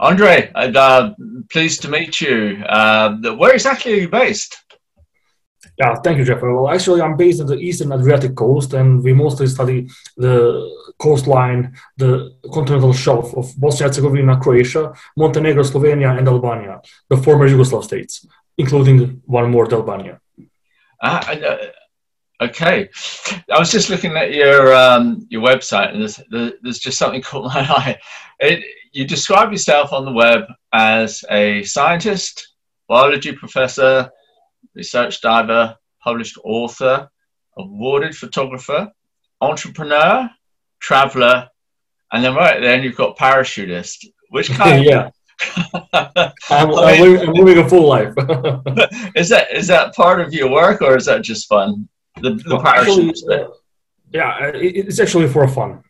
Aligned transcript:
Andre, 0.00 0.50
uh, 0.54 1.10
pleased 1.50 1.82
to 1.82 1.88
meet 1.88 2.20
you. 2.20 2.62
Uh, 2.68 3.16
where 3.34 3.52
exactly 3.52 3.94
are 3.94 3.96
you 3.96 4.08
based? 4.08 4.56
Yeah, 5.76 5.94
thank 5.96 6.18
you, 6.18 6.24
Jeffrey. 6.24 6.52
Well, 6.52 6.70
actually, 6.70 7.00
I'm 7.00 7.16
based 7.16 7.40
on 7.40 7.46
the 7.46 7.56
eastern 7.56 7.92
Adriatic 7.92 8.34
coast, 8.34 8.74
and 8.74 9.02
we 9.02 9.12
mostly 9.12 9.46
study 9.46 9.88
the 10.16 10.68
coastline, 10.98 11.74
the 11.96 12.34
continental 12.52 12.92
shelf 12.92 13.34
of 13.36 13.52
Bosnia 13.56 13.86
and 13.86 13.94
Herzegovina, 13.94 14.40
Croatia, 14.40 14.92
Montenegro, 15.16 15.62
Slovenia, 15.62 16.16
and 16.18 16.26
Albania, 16.28 16.80
the 17.08 17.16
former 17.16 17.48
Yugoslav 17.48 17.84
states, 17.84 18.26
including 18.56 19.22
one 19.26 19.50
more, 19.50 19.72
Albania. 19.72 20.20
Ah, 21.00 21.28
uh, 21.30 21.56
okay. 22.40 22.88
I 23.52 23.58
was 23.58 23.70
just 23.70 23.90
looking 23.90 24.16
at 24.16 24.32
your 24.32 24.74
um, 24.74 25.26
your 25.30 25.42
website, 25.42 25.92
and 25.92 26.02
there's 26.02 26.20
there's 26.62 26.78
just 26.78 26.98
something 26.98 27.22
caught 27.22 27.44
my 27.54 27.60
eye. 27.60 27.98
It, 28.40 28.64
you 28.92 29.06
describe 29.06 29.52
yourself 29.52 29.92
on 29.92 30.04
the 30.04 30.12
web 30.12 30.44
as 30.72 31.24
a 31.30 31.62
scientist, 31.64 32.54
biology 32.88 33.32
professor, 33.32 34.10
research 34.74 35.20
diver, 35.20 35.76
published 36.02 36.38
author, 36.44 37.08
awarded 37.58 38.16
photographer, 38.16 38.90
entrepreneur, 39.40 40.30
traveler, 40.80 41.48
and 42.12 42.24
then 42.24 42.34
right 42.34 42.60
then 42.60 42.82
you've 42.82 42.96
got 42.96 43.16
parachutist. 43.16 44.06
Which 44.30 44.50
kind? 44.58 44.80
Of 44.80 44.84
yeah. 44.84 45.10
I'm, 46.50 46.74
I 46.74 46.92
am 46.92 47.28
I'm 47.28 47.32
living 47.32 47.64
a 47.64 47.68
full 47.68 47.86
life. 47.86 48.12
is 49.14 49.28
that 49.28 49.48
is 49.52 49.68
that 49.68 49.94
part 49.94 50.20
of 50.20 50.32
your 50.32 50.50
work 50.50 50.82
or 50.82 50.96
is 50.96 51.04
that 51.06 51.22
just 51.22 51.48
fun? 51.48 51.88
The, 52.20 52.30
the 52.34 52.42
no, 52.46 52.62
actually, 52.64 53.14
uh, 53.32 53.48
yeah, 54.12 54.48
it, 54.48 54.88
it's 54.88 55.00
actually 55.00 55.28
for 55.28 55.46
fun. 55.48 55.82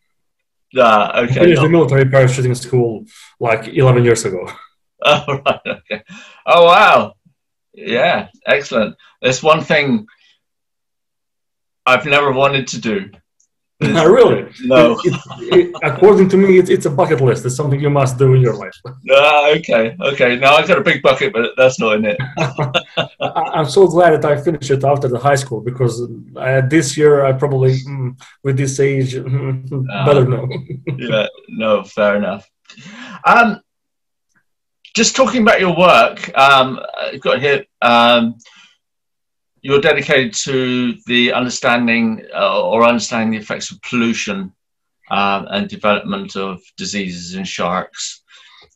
Uh, 0.77 1.23
okay. 1.23 1.31
I 1.31 1.43
finished 1.43 1.61
no. 1.61 1.67
the 1.67 1.69
military 1.69 2.05
parachuting 2.05 2.55
school 2.55 3.05
like 3.39 3.67
11 3.67 4.03
years 4.03 4.25
ago. 4.25 4.49
Oh 5.05 5.41
right, 5.45 5.61
okay. 5.65 6.03
Oh 6.45 6.65
wow, 6.65 7.13
yeah, 7.73 8.27
excellent. 8.45 8.97
There's 9.21 9.41
one 9.41 9.61
thing 9.61 10.07
I've 11.85 12.05
never 12.05 12.33
wanted 12.33 12.67
to 12.67 12.81
do. 12.81 13.09
really? 13.81 14.51
No. 14.65 14.99
It, 15.05 15.13
it, 15.39 15.53
it, 15.53 15.75
according 15.83 16.27
to 16.29 16.37
me, 16.37 16.57
it's 16.57 16.85
a 16.85 16.89
bucket 16.89 17.21
list. 17.21 17.45
It's 17.45 17.55
something 17.55 17.79
you 17.79 17.89
must 17.89 18.17
do 18.17 18.33
in 18.33 18.41
your 18.41 18.55
life. 18.55 18.75
Ah, 19.11 19.49
okay, 19.51 19.95
okay. 20.01 20.35
Now 20.35 20.55
I've 20.55 20.67
got 20.67 20.77
a 20.77 20.81
big 20.81 21.01
bucket, 21.01 21.33
but 21.33 21.51
that's 21.57 21.79
not 21.79 21.95
in 21.95 22.05
it. 22.05 22.17
I'm 23.21 23.65
so 23.65 23.87
glad 23.87 24.11
that 24.11 24.25
I 24.25 24.39
finished 24.39 24.69
it 24.69 24.83
after 24.83 25.07
the 25.07 25.17
high 25.17 25.35
school 25.35 25.61
because 25.61 26.01
uh, 26.35 26.61
this 26.69 26.97
year 26.97 27.25
I 27.25 27.31
probably, 27.31 27.79
mm, 27.79 28.19
with 28.43 28.57
this 28.57 28.79
age, 28.79 29.15
mm, 29.15 29.87
better 30.05 30.25
know. 30.25 30.47
yeah, 30.97 31.27
no, 31.47 31.83
fair 31.83 32.17
enough. 32.17 32.49
Um, 33.25 33.61
just 34.95 35.15
talking 35.15 35.41
about 35.41 35.59
your 35.59 35.75
work, 35.75 36.37
um, 36.37 36.79
I've 36.97 37.21
got 37.21 37.39
here. 37.39 37.65
Um, 37.81 38.35
you're 39.61 39.81
dedicated 39.81 40.33
to 40.33 40.95
the 41.05 41.33
understanding 41.33 42.25
uh, 42.33 42.61
or 42.61 42.83
understanding 42.83 43.31
the 43.31 43.37
effects 43.37 43.71
of 43.71 43.81
pollution 43.81 44.53
uh, 45.09 45.45
and 45.49 45.67
development 45.67 46.35
of 46.35 46.61
diseases 46.77 47.35
in 47.35 47.43
sharks. 47.43 48.23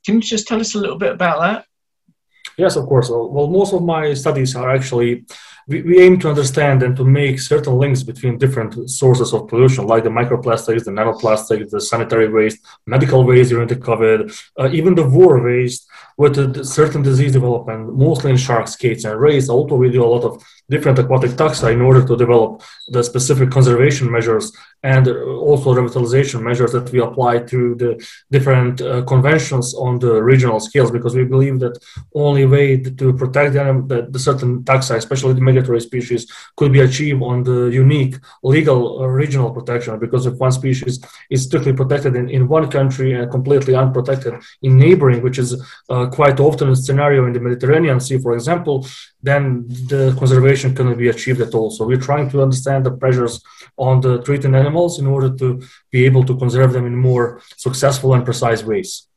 Can 0.05 0.15
you 0.15 0.21
just 0.21 0.47
tell 0.47 0.59
us 0.59 0.75
a 0.75 0.79
little 0.79 0.97
bit 0.97 1.13
about 1.13 1.39
that? 1.41 1.65
Yes, 2.57 2.75
of 2.75 2.85
course. 2.85 3.09
Well, 3.09 3.47
most 3.47 3.73
of 3.73 3.83
my 3.83 4.13
studies 4.13 4.55
are 4.55 4.69
actually 4.75 5.25
we, 5.67 5.81
we 5.81 6.01
aim 6.01 6.19
to 6.19 6.29
understand 6.29 6.83
and 6.83 6.95
to 6.97 7.05
make 7.05 7.39
certain 7.39 7.77
links 7.77 8.03
between 8.03 8.37
different 8.37 8.89
sources 8.89 9.33
of 9.33 9.47
pollution, 9.47 9.87
like 9.87 10.03
the 10.03 10.09
microplastics, 10.09 10.83
the 10.83 10.91
nanoplastics, 10.91 11.69
the 11.69 11.81
sanitary 11.81 12.29
waste, 12.29 12.59
medical 12.85 13.23
waste 13.23 13.49
during 13.49 13.67
the 13.67 13.75
COVID, 13.75 14.19
uh, 14.59 14.69
even 14.71 14.95
the 14.95 15.07
war 15.07 15.41
waste 15.41 15.87
with 16.17 16.37
a 16.37 16.63
certain 16.63 17.01
disease 17.01 17.33
development, 17.33 17.95
mostly 17.95 18.31
in 18.31 18.37
sharks, 18.37 18.73
skates, 18.73 19.03
and 19.03 19.19
rays. 19.19 19.49
Also, 19.49 19.75
we 19.75 19.89
do 19.89 20.03
a 20.03 20.13
lot 20.15 20.23
of 20.23 20.43
different 20.69 20.99
aquatic 20.99 21.31
taxa 21.31 21.71
in 21.71 21.81
order 21.81 22.05
to 22.05 22.15
develop 22.15 22.61
the 22.87 23.03
specific 23.03 23.49
conservation 23.49 24.11
measures 24.11 24.55
and 24.83 25.07
also 25.07 25.73
revitalization 25.73 26.41
measures 26.41 26.71
that 26.71 26.89
we 26.91 26.99
apply 26.99 27.39
to 27.39 27.75
the 27.75 27.91
different 28.31 28.81
uh, 28.81 29.01
conventions 29.03 29.73
on 29.73 29.97
the 29.99 30.21
regional 30.21 30.59
scales, 30.59 30.91
because 30.91 31.15
we 31.15 31.23
believe 31.23 31.59
that 31.59 31.77
only 32.13 32.45
way 32.45 32.77
to 32.77 33.13
protect 33.13 33.53
the, 33.53 33.63
the, 33.87 34.07
the 34.11 34.19
certain 34.19 34.61
taxa, 34.63 34.95
especially 34.95 35.33
the 35.33 35.41
migratory 35.53 35.81
species, 35.81 36.21
could 36.57 36.71
be 36.71 36.81
achieved 36.81 37.21
on 37.21 37.43
the 37.43 37.59
unique 37.85 38.15
legal 38.43 39.07
regional 39.07 39.51
protection. 39.51 39.99
Because 39.99 40.25
if 40.25 40.35
one 40.45 40.51
species 40.51 40.99
is 41.29 41.43
strictly 41.43 41.73
protected 41.73 42.15
in, 42.15 42.29
in 42.29 42.47
one 42.47 42.69
country 42.69 43.13
and 43.13 43.31
completely 43.31 43.75
unprotected 43.75 44.33
in 44.61 44.77
neighboring, 44.77 45.21
which 45.21 45.37
is 45.37 45.49
uh, 45.89 46.07
quite 46.07 46.39
often 46.39 46.69
a 46.69 46.75
scenario 46.75 47.25
in 47.27 47.33
the 47.33 47.39
Mediterranean 47.39 47.99
Sea, 47.99 48.17
for 48.17 48.33
example, 48.33 48.85
then 49.21 49.43
the 49.91 50.15
conservation 50.19 50.75
cannot 50.75 50.97
be 50.97 51.09
achieved 51.09 51.41
at 51.41 51.53
all. 51.53 51.69
So 51.71 51.85
we're 51.85 52.07
trying 52.09 52.29
to 52.31 52.41
understand 52.41 52.85
the 52.85 52.91
pressures 52.91 53.41
on 53.77 54.01
the 54.01 54.21
treated 54.21 54.53
animals 54.55 54.99
in 54.99 55.07
order 55.07 55.29
to 55.41 55.61
be 55.91 56.05
able 56.05 56.23
to 56.25 56.37
conserve 56.37 56.73
them 56.73 56.85
in 56.85 56.95
more 56.95 57.41
successful 57.57 58.13
and 58.13 58.25
precise 58.25 58.63
ways. 58.63 59.07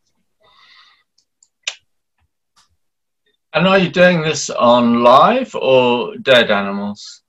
And 3.57 3.67
are 3.67 3.79
you 3.79 3.89
doing 3.89 4.21
this 4.21 4.51
on 4.51 5.03
live 5.03 5.55
or 5.55 6.15
dead 6.19 6.51
animals? 6.51 7.23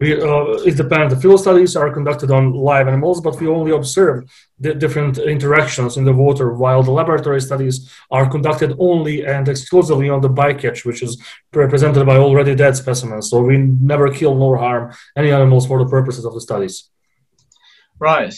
We, 0.00 0.18
uh, 0.18 0.44
it 0.64 0.78
depends. 0.78 1.12
The 1.12 1.20
field 1.20 1.40
studies 1.40 1.76
are 1.76 1.92
conducted 1.92 2.30
on 2.30 2.54
live 2.54 2.88
animals, 2.88 3.20
but 3.20 3.38
we 3.38 3.46
only 3.48 3.72
observe 3.72 4.24
the 4.58 4.72
different 4.74 5.18
interactions 5.18 5.98
in 5.98 6.06
the 6.06 6.12
water, 6.14 6.54
while 6.54 6.82
the 6.82 6.90
laboratory 6.90 7.42
studies 7.42 7.92
are 8.10 8.30
conducted 8.30 8.74
only 8.78 9.26
and 9.26 9.46
exclusively 9.46 10.08
on 10.08 10.22
the 10.22 10.30
bycatch, 10.30 10.86
which 10.86 11.02
is 11.02 11.22
represented 11.52 12.06
by 12.06 12.16
already 12.16 12.54
dead 12.54 12.74
specimens. 12.74 13.28
So 13.28 13.42
we 13.42 13.58
never 13.58 14.10
kill 14.10 14.34
nor 14.34 14.56
harm 14.56 14.94
any 15.18 15.32
animals 15.32 15.66
for 15.66 15.78
the 15.78 15.90
purposes 15.90 16.24
of 16.24 16.32
the 16.32 16.40
studies. 16.40 16.88
Right. 17.98 18.34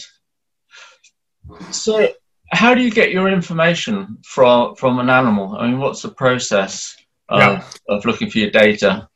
So, 1.71 2.09
how 2.51 2.75
do 2.75 2.81
you 2.81 2.91
get 2.91 3.11
your 3.11 3.29
information 3.29 4.17
from 4.25 4.75
from 4.75 4.99
an 4.99 5.09
animal? 5.09 5.55
I 5.55 5.67
mean, 5.67 5.79
what's 5.79 6.01
the 6.01 6.09
process 6.09 6.94
yeah. 7.31 7.63
of 7.89 8.05
looking 8.05 8.29
for 8.29 8.39
your 8.39 8.51
data? 8.51 9.07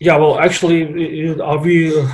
Yeah, 0.00 0.16
well, 0.16 0.38
actually, 0.38 1.40
uh, 1.40 1.56
we 1.56 1.98
uh, 1.98 2.06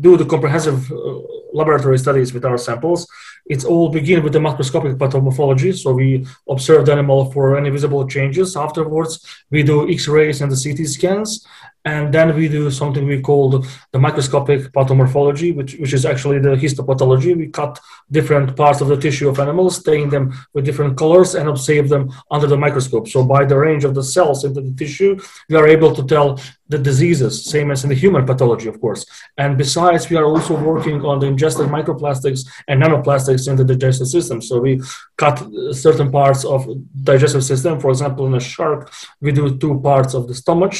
do 0.00 0.16
the 0.16 0.24
comprehensive 0.24 0.90
uh, 0.90 1.18
laboratory 1.52 1.98
studies 1.98 2.32
with 2.32 2.44
our 2.46 2.56
samples. 2.56 3.06
It's 3.46 3.64
all 3.64 3.90
begin 3.90 4.22
with 4.22 4.32
the 4.32 4.38
macroscopic 4.38 4.96
pathomorphology. 4.96 5.76
So 5.76 5.92
we 5.92 6.26
observe 6.48 6.86
the 6.86 6.92
animal 6.92 7.30
for 7.32 7.58
any 7.58 7.68
visible 7.68 8.06
changes. 8.08 8.56
Afterwards, 8.56 9.24
we 9.50 9.62
do 9.62 9.90
X-rays 9.90 10.40
and 10.40 10.50
the 10.50 10.56
CT 10.56 10.88
scans. 10.88 11.46
And 11.84 12.12
then 12.12 12.36
we 12.36 12.48
do 12.48 12.70
something 12.70 13.06
we 13.06 13.20
call 13.22 13.50
the, 13.50 13.98
microscopic 13.98 14.72
pathomorphology, 14.72 15.54
which, 15.54 15.74
which 15.76 15.92
is 15.92 16.04
actually 16.04 16.38
the 16.38 16.50
histopathology. 16.50 17.36
We 17.36 17.48
cut 17.48 17.78
different 18.10 18.56
parts 18.56 18.80
of 18.80 18.88
the 18.88 18.96
tissue 18.96 19.28
of 19.28 19.38
animals, 19.40 19.76
stain 19.76 20.08
them 20.10 20.32
with 20.52 20.64
different 20.64 20.96
colors, 20.96 21.34
and 21.34 21.48
observe 21.48 21.88
them 21.88 22.12
under 22.30 22.46
the 22.46 22.56
microscope. 22.56 23.08
So 23.08 23.24
by 23.24 23.44
the 23.44 23.58
range 23.58 23.84
of 23.84 23.94
the 23.94 24.02
cells 24.02 24.44
into 24.44 24.60
the 24.60 24.72
tissue, 24.72 25.18
we 25.48 25.56
are 25.56 25.66
able 25.66 25.94
to 25.94 26.04
tell 26.04 26.40
the 26.68 26.78
diseases, 26.78 27.44
same 27.44 27.70
as 27.70 27.82
in 27.82 27.90
the 27.90 27.96
human 27.96 28.24
pathology, 28.24 28.68
of 28.68 28.80
course. 28.80 29.04
And 29.36 29.58
besides, 29.58 30.08
we 30.08 30.16
are 30.16 30.26
also 30.26 30.56
working 30.56 31.04
on 31.04 31.18
the 31.18 31.26
ingested 31.26 31.66
microplastics 31.66 32.46
and 32.68 32.82
nanoplastics 32.82 33.48
in 33.48 33.56
the 33.56 33.64
digestive 33.64 34.06
system. 34.06 34.40
So 34.40 34.60
we 34.60 34.80
cut 35.16 35.42
certain 35.72 36.12
parts 36.12 36.44
of 36.44 36.68
digestive 37.02 37.44
system. 37.44 37.80
For 37.80 37.90
example, 37.90 38.26
in 38.26 38.34
a 38.34 38.40
shark, 38.40 38.92
we 39.20 39.32
do 39.32 39.56
two 39.58 39.80
parts 39.80 40.14
of 40.14 40.28
the 40.28 40.34
stomach 40.34 40.74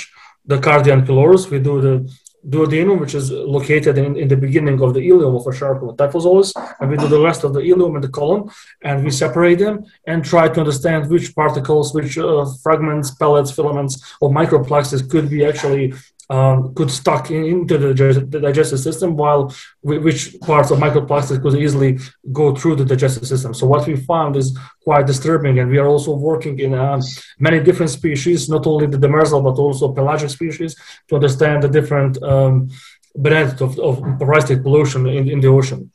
the 0.44 0.58
cardiac 0.58 1.06
pylorus. 1.06 1.50
We 1.50 1.58
do 1.58 1.80
the 1.80 2.10
duodenum, 2.48 2.98
which 2.98 3.14
is 3.14 3.30
located 3.30 3.98
in, 3.98 4.16
in 4.16 4.28
the 4.28 4.36
beginning 4.36 4.80
of 4.80 4.94
the 4.94 5.00
ileum 5.00 5.38
of 5.38 5.46
a 5.46 5.56
shark 5.56 5.82
or 5.82 5.94
typhozoolus, 5.94 6.52
and 6.80 6.90
we 6.90 6.96
do 6.96 7.06
the 7.06 7.20
rest 7.20 7.44
of 7.44 7.52
the 7.52 7.60
ileum 7.60 7.94
and 7.94 8.04
the 8.04 8.08
colon, 8.08 8.50
and 8.82 9.04
we 9.04 9.10
separate 9.10 9.58
them 9.58 9.84
and 10.06 10.24
try 10.24 10.48
to 10.48 10.60
understand 10.60 11.10
which 11.10 11.34
particles, 11.34 11.92
which 11.92 12.16
uh, 12.16 12.46
fragments, 12.62 13.10
pellets, 13.10 13.50
filaments, 13.50 14.16
or 14.20 14.30
microplastics 14.30 15.08
could 15.10 15.28
be 15.28 15.44
actually 15.44 15.92
um, 16.30 16.72
could 16.76 16.90
stuck 16.90 17.30
in, 17.30 17.44
into 17.44 17.76
the, 17.76 17.92
the, 17.92 18.40
digestive 18.40 18.78
system, 18.78 19.16
while 19.16 19.52
which 19.82 20.36
parts 20.40 20.70
of 20.70 20.78
microplastics 20.78 21.42
could 21.42 21.56
easily 21.56 21.98
go 22.32 22.54
through 22.54 22.76
the 22.76 22.84
digestive 22.84 23.26
system. 23.26 23.52
So 23.52 23.66
what 23.66 23.86
we 23.86 23.96
found 23.96 24.36
is 24.36 24.56
quite 24.84 25.06
disturbing, 25.06 25.58
and 25.58 25.68
we 25.68 25.78
are 25.78 25.88
also 25.88 26.14
working 26.14 26.60
in 26.60 26.72
uh, 26.72 27.00
many 27.40 27.58
different 27.60 27.90
species, 27.90 28.48
not 28.48 28.64
only 28.66 28.86
the 28.86 28.96
demersal 28.96 29.42
but 29.42 29.60
also 29.60 29.92
pelagic 29.92 30.30
species, 30.30 30.76
to 31.08 31.16
understand 31.16 31.64
the 31.64 31.68
different 31.68 32.22
um, 32.22 32.70
benefits 33.16 33.60
of, 33.60 33.78
of 33.80 34.00
parasitic 34.20 34.62
pollution 34.62 35.08
in, 35.08 35.28
in 35.28 35.40
the 35.40 35.48
ocean. 35.48 35.90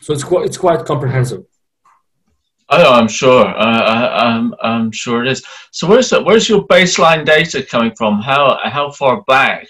So 0.00 0.14
it's 0.14 0.24
quite, 0.24 0.46
it's 0.46 0.56
quite 0.56 0.86
comprehensive. 0.86 1.44
Oh, 2.76 2.92
I'm 2.92 3.06
sure. 3.08 3.46
I, 3.46 4.34
am 4.34 4.52
I'm, 4.52 4.54
I'm 4.62 4.92
sure 4.92 5.24
it 5.24 5.30
is. 5.30 5.44
So 5.70 5.86
where's 5.86 6.10
the, 6.10 6.22
where's 6.22 6.48
your 6.48 6.66
baseline 6.66 7.24
data 7.24 7.62
coming 7.62 7.94
from? 7.94 8.20
How 8.20 8.58
how 8.64 8.90
far 8.90 9.22
back 9.22 9.68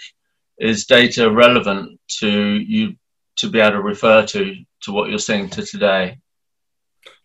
is 0.58 0.86
data 0.86 1.30
relevant 1.30 2.00
to 2.20 2.30
you 2.30 2.96
to 3.36 3.50
be 3.50 3.60
able 3.60 3.72
to 3.72 3.82
refer 3.82 4.24
to 4.26 4.56
to 4.82 4.92
what 4.92 5.10
you're 5.10 5.18
seeing 5.18 5.50
to 5.50 5.66
today? 5.66 6.18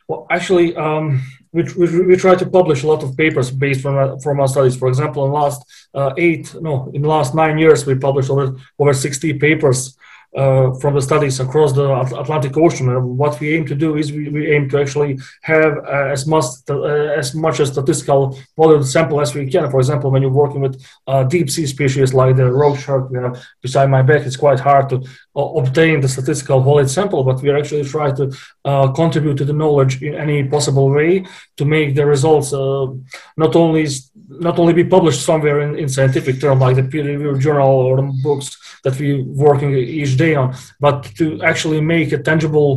Well, 0.09 0.27
actually, 0.29 0.75
um, 0.75 1.21
we, 1.53 1.63
we, 1.77 2.05
we 2.07 2.15
try 2.17 2.35
to 2.35 2.45
publish 2.45 2.83
a 2.83 2.87
lot 2.87 3.03
of 3.03 3.15
papers 3.15 3.49
based 3.49 3.81
from 3.81 4.19
from 4.19 4.41
our 4.41 4.49
studies. 4.49 4.75
For 4.75 4.89
example, 4.89 5.25
in 5.25 5.31
last 5.31 5.63
uh, 5.93 6.11
eight 6.17 6.53
no 6.59 6.91
in 6.93 7.03
the 7.03 7.07
last 7.07 7.33
nine 7.33 7.57
years 7.57 7.85
we 7.85 7.95
published 7.95 8.29
over 8.29 8.57
over 8.79 8.93
60 8.93 9.33
papers 9.39 9.95
uh, 10.35 10.71
from 10.75 10.93
the 10.93 11.01
studies 11.01 11.39
across 11.39 11.73
the 11.73 11.91
Atlantic 12.19 12.55
Ocean. 12.55 12.89
And 12.89 13.17
what 13.17 13.39
we 13.39 13.55
aim 13.55 13.65
to 13.65 13.75
do 13.75 13.97
is 13.97 14.11
we, 14.11 14.29
we 14.29 14.51
aim 14.51 14.69
to 14.69 14.79
actually 14.79 15.19
have 15.41 15.77
uh, 15.79 16.09
as 16.11 16.27
much 16.27 16.45
uh, 16.69 16.83
as 17.21 17.33
much 17.33 17.59
a 17.59 17.65
statistical 17.65 18.37
model 18.57 18.83
sample 18.83 19.21
as 19.21 19.33
we 19.33 19.49
can. 19.49 19.69
For 19.71 19.79
example, 19.79 20.11
when 20.11 20.21
you're 20.21 20.31
working 20.31 20.61
with 20.61 20.85
uh, 21.07 21.23
deep 21.23 21.49
sea 21.49 21.65
species 21.65 22.13
like 22.13 22.35
the 22.35 22.43
roughshark, 22.43 23.11
you 23.11 23.21
know, 23.21 23.33
beside 23.61 23.89
my 23.89 24.03
back, 24.03 24.21
it's 24.21 24.37
quite 24.37 24.59
hard 24.59 24.89
to 24.89 24.97
uh, 25.35 25.41
obtain 25.61 26.01
the 26.01 26.07
statistical 26.07 26.61
valid 26.61 26.89
sample. 26.89 27.23
But 27.23 27.41
we 27.41 27.49
are 27.49 27.57
actually 27.57 27.85
trying 27.85 28.15
to 28.17 28.31
uh, 28.65 28.91
contribute 28.91 29.37
to 29.37 29.45
the 29.45 29.53
knowledge 29.53 30.01
in 30.03 30.13
any 30.13 30.43
possible 30.43 30.89
way 30.89 31.25
to 31.57 31.65
make 31.65 31.95
the 31.95 32.05
results 32.05 32.51
not 32.51 33.55
only 33.55 33.87
not 34.29 34.59
only 34.59 34.73
be 34.73 34.83
published 34.83 35.25
somewhere 35.25 35.61
in, 35.61 35.77
in 35.77 35.89
scientific 35.89 36.39
term 36.39 36.59
like 36.59 36.75
the 36.75 36.83
peer-reviewed 36.83 37.39
journal 37.39 37.67
or 37.67 38.01
books 38.21 38.57
that 38.83 38.97
we 38.99 39.23
working 39.23 39.75
each 39.75 40.17
day 40.24 40.33
on, 40.42 40.48
but 40.86 40.98
to 41.19 41.25
actually 41.51 41.81
make 41.95 42.10
a 42.12 42.21
tangible 42.30 42.71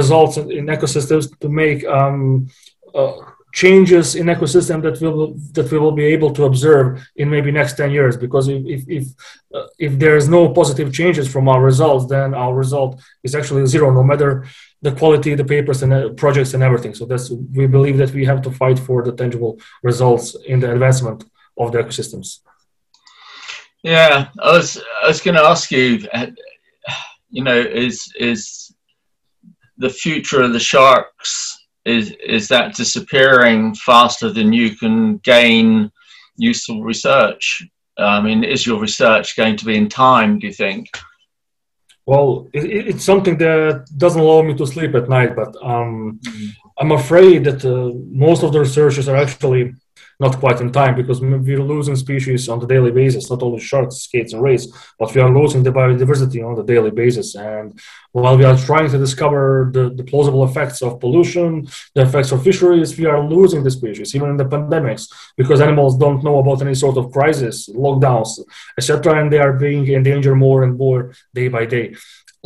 results 0.00 0.34
in, 0.36 0.66
ecosystems 0.76 1.24
to 1.42 1.48
make 1.62 1.80
um, 1.98 2.48
uh, 2.94 3.12
changes 3.54 4.16
in 4.16 4.26
ecosystem 4.26 4.82
that 4.82 5.00
we 5.00 5.08
will 5.08 5.32
that 5.56 5.70
we 5.70 5.78
will 5.78 5.96
be 6.02 6.06
able 6.14 6.30
to 6.38 6.42
observe 6.50 6.86
in 7.20 7.30
maybe 7.30 7.50
next 7.52 7.74
10 7.76 7.90
years. 7.92 8.16
Because 8.16 8.48
if 8.48 8.62
if 8.76 8.82
if, 8.98 9.04
uh, 9.54 9.68
if 9.78 9.92
there 10.02 10.16
is 10.16 10.26
no 10.28 10.42
positive 10.60 10.92
changes 10.92 11.26
from 11.32 11.48
our 11.48 11.62
results 11.62 12.04
then 12.14 12.34
our 12.34 12.54
result 12.64 13.00
is 13.22 13.34
actually 13.34 13.64
zero 13.66 13.88
no 13.92 14.02
matter 14.10 14.44
the 14.82 14.92
quality 15.00 15.30
the 15.34 15.50
papers 15.54 15.82
and 15.82 15.92
the 15.92 16.02
projects 16.22 16.52
and 16.54 16.62
everything. 16.62 16.94
So 16.94 17.04
that's 17.10 17.30
we 17.58 17.66
believe 17.76 17.96
that 17.98 18.12
we 18.18 18.24
have 18.30 18.42
to 18.42 18.50
fight 18.50 18.78
for 18.86 18.98
the 19.06 19.14
tangible 19.20 19.52
results 19.82 20.26
in 20.52 20.58
the 20.60 20.70
advancement 20.72 21.24
of 21.56 21.70
the 21.70 21.78
ecosystems. 21.82 22.28
Yeah, 23.84 24.28
I 24.46 24.50
was 24.56 24.68
I 25.02 25.08
was 25.08 25.20
going 25.20 25.36
to 25.36 25.46
ask 25.52 25.70
you, 25.70 25.86
you 27.34 27.42
know, 27.42 27.58
is 27.58 27.96
is 28.30 28.72
the 29.76 29.90
future 29.90 30.40
of 30.42 30.52
the 30.52 30.66
sharks 30.72 31.32
is 31.84 32.14
is 32.36 32.48
that 32.48 32.76
disappearing 32.76 33.74
faster 33.74 34.30
than 34.30 34.52
you 34.52 34.76
can 34.76 35.18
gain 35.18 35.90
useful 36.36 36.82
research? 36.82 37.44
I 37.98 38.20
mean, 38.20 38.44
is 38.44 38.66
your 38.66 38.80
research 38.80 39.36
going 39.36 39.56
to 39.56 39.64
be 39.64 39.76
in 39.76 39.88
time? 39.88 40.38
Do 40.38 40.46
you 40.46 40.52
think? 40.52 40.86
Well, 42.06 42.48
it, 42.52 42.64
it's 42.90 43.04
something 43.04 43.36
that 43.38 43.86
doesn't 43.96 44.20
allow 44.20 44.42
me 44.42 44.54
to 44.54 44.66
sleep 44.66 44.94
at 44.94 45.08
night, 45.08 45.34
but 45.34 45.56
um, 45.62 46.20
mm. 46.22 46.48
I'm 46.78 46.92
afraid 46.92 47.44
that 47.44 47.64
uh, 47.64 47.90
most 48.26 48.42
of 48.44 48.52
the 48.52 48.60
researchers 48.60 49.08
are 49.08 49.16
actually 49.16 49.74
not 50.20 50.38
quite 50.38 50.60
in 50.60 50.70
time 50.72 50.94
because 50.94 51.20
we're 51.20 51.62
losing 51.62 51.96
species 51.96 52.48
on 52.48 52.58
the 52.60 52.66
daily 52.66 52.90
basis, 52.90 53.30
not 53.30 53.42
only 53.42 53.60
sharks, 53.60 53.96
skates, 53.96 54.32
and 54.32 54.42
rays, 54.42 54.72
but 54.98 55.14
we 55.14 55.20
are 55.20 55.32
losing 55.32 55.62
the 55.62 55.72
biodiversity 55.72 56.46
on 56.46 56.54
the 56.54 56.62
daily 56.62 56.90
basis. 56.90 57.34
And 57.34 57.78
while 58.12 58.36
we 58.36 58.44
are 58.44 58.56
trying 58.56 58.90
to 58.90 58.98
discover 58.98 59.70
the, 59.72 59.90
the 59.90 60.04
plausible 60.04 60.44
effects 60.44 60.82
of 60.82 61.00
pollution, 61.00 61.66
the 61.94 62.02
effects 62.02 62.32
of 62.32 62.42
fisheries, 62.42 62.96
we 62.98 63.06
are 63.06 63.22
losing 63.22 63.64
the 63.64 63.70
species, 63.70 64.14
even 64.14 64.30
in 64.30 64.36
the 64.36 64.44
pandemics, 64.44 65.08
because 65.36 65.60
animals 65.60 65.98
don't 65.98 66.22
know 66.22 66.38
about 66.38 66.62
any 66.62 66.74
sort 66.74 66.96
of 66.96 67.12
crisis, 67.12 67.68
lockdowns, 67.68 68.38
etc., 68.78 69.20
and 69.20 69.32
they 69.32 69.38
are 69.38 69.52
being 69.52 69.86
endangered 69.88 70.36
more 70.36 70.62
and 70.62 70.78
more 70.78 71.12
day 71.34 71.48
by 71.48 71.64
day. 71.64 71.94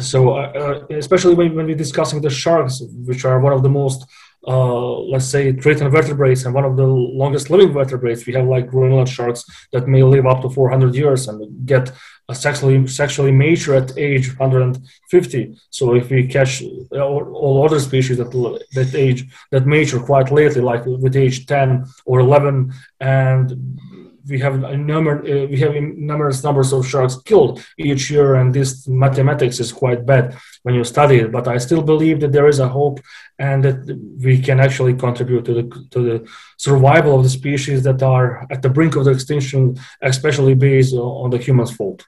So, 0.00 0.36
uh, 0.36 0.86
uh, 0.90 0.96
especially 0.96 1.34
when, 1.34 1.54
when 1.56 1.66
we're 1.66 1.74
discussing 1.74 2.20
the 2.20 2.30
sharks, 2.30 2.80
which 3.04 3.24
are 3.24 3.40
one 3.40 3.52
of 3.52 3.62
the 3.64 3.68
most 3.68 4.06
uh, 4.46 4.98
let's 5.12 5.26
say 5.26 5.52
threatened 5.52 5.90
vertebrates 5.90 6.44
and 6.44 6.54
one 6.54 6.64
of 6.64 6.76
the 6.76 6.86
longest 6.86 7.50
living 7.50 7.72
vertebrates. 7.72 8.26
We 8.26 8.34
have 8.34 8.46
like 8.46 8.68
Greenland 8.68 9.08
sharks 9.08 9.44
that 9.72 9.88
may 9.88 10.02
live 10.02 10.26
up 10.26 10.42
to 10.42 10.50
400 10.50 10.94
years 10.94 11.28
and 11.28 11.66
get 11.66 11.90
sexually 12.34 12.86
sexually 12.86 13.32
mature 13.32 13.74
at 13.74 13.96
age 13.96 14.36
150 14.38 15.58
so 15.70 15.94
if 15.94 16.10
we 16.10 16.26
catch 16.26 16.62
all, 16.92 17.32
all 17.34 17.64
other 17.64 17.80
species 17.80 18.18
that 18.18 18.30
that 18.74 18.94
age 18.94 19.24
that 19.50 19.66
mature 19.66 20.04
quite 20.04 20.30
lately 20.30 20.60
like 20.60 20.84
with 20.84 21.16
age 21.16 21.46
10 21.46 21.86
or 22.04 22.20
11 22.20 22.70
and 23.00 23.80
we 24.28 24.38
have 24.38 24.62
a 24.64 24.76
number 24.76 25.20
uh, 25.20 25.46
we 25.46 25.58
have 25.60 25.74
numerous 25.74 26.42
numbers 26.44 26.72
of 26.72 26.86
sharks 26.86 27.16
killed. 27.22 27.64
Each 27.76 28.10
year 28.10 28.34
and 28.36 28.54
this 28.54 28.86
mathematics 28.88 29.60
is 29.60 29.72
quite 29.72 30.04
bad 30.04 30.36
when 30.62 30.74
you 30.74 30.84
study 30.84 31.16
it 31.16 31.32
but 31.32 31.48
i 31.48 31.56
still 31.58 31.82
believe 31.82 32.20
that 32.20 32.32
there 32.32 32.48
is 32.48 32.58
a 32.58 32.68
hope 32.68 33.00
and 33.38 33.64
that 33.64 33.78
we 34.18 34.40
can 34.40 34.58
actually 34.60 34.94
contribute 34.94 35.44
to 35.44 35.54
the 35.54 35.64
to 35.90 36.00
the 36.08 36.28
survival 36.56 37.16
of 37.16 37.22
the 37.22 37.30
species 37.40 37.82
that 37.84 38.02
are 38.02 38.46
at 38.50 38.60
the 38.62 38.68
brink 38.68 38.96
of 38.96 39.04
the 39.04 39.10
extinction 39.10 39.78
especially 40.02 40.54
based 40.54 40.94
on 40.94 41.30
the 41.30 41.38
human's 41.38 41.74
fault. 41.74 42.04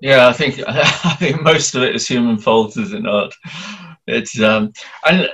Yeah 0.00 0.28
i 0.28 0.32
think 0.32 0.60
i 0.68 1.14
think 1.20 1.42
most 1.42 1.74
of 1.74 1.82
it 1.82 1.94
is 1.96 2.06
human 2.06 2.38
fault 2.38 2.76
is 2.76 2.92
it 2.92 3.02
not? 3.02 3.32
It's 4.06 4.40
um 4.40 4.72
and 5.04 5.28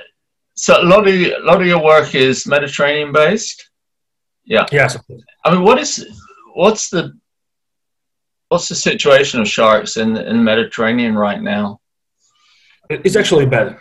so 0.55 0.81
a 0.81 0.83
lot 0.83 1.07
of 1.07 1.13
a 1.13 1.39
lot 1.49 1.61
of 1.61 1.67
your 1.67 1.83
work 1.83 2.15
is 2.15 2.47
mediterranean 2.47 3.11
based 3.11 3.66
yeah. 4.47 4.65
Yes. 4.71 4.97
I 5.45 5.53
mean, 5.53 5.63
what 5.63 5.77
is 5.77 6.05
what's 6.53 6.89
the 6.89 7.13
what's 8.49 8.69
the 8.69 8.75
situation 8.75 9.41
of 9.41 9.47
sharks 9.47 9.97
in 9.97 10.15
in 10.15 10.37
the 10.37 10.43
Mediterranean 10.43 11.15
right 11.15 11.41
now? 11.41 11.79
It's 12.89 13.17
actually 13.17 13.45
bad. 13.45 13.77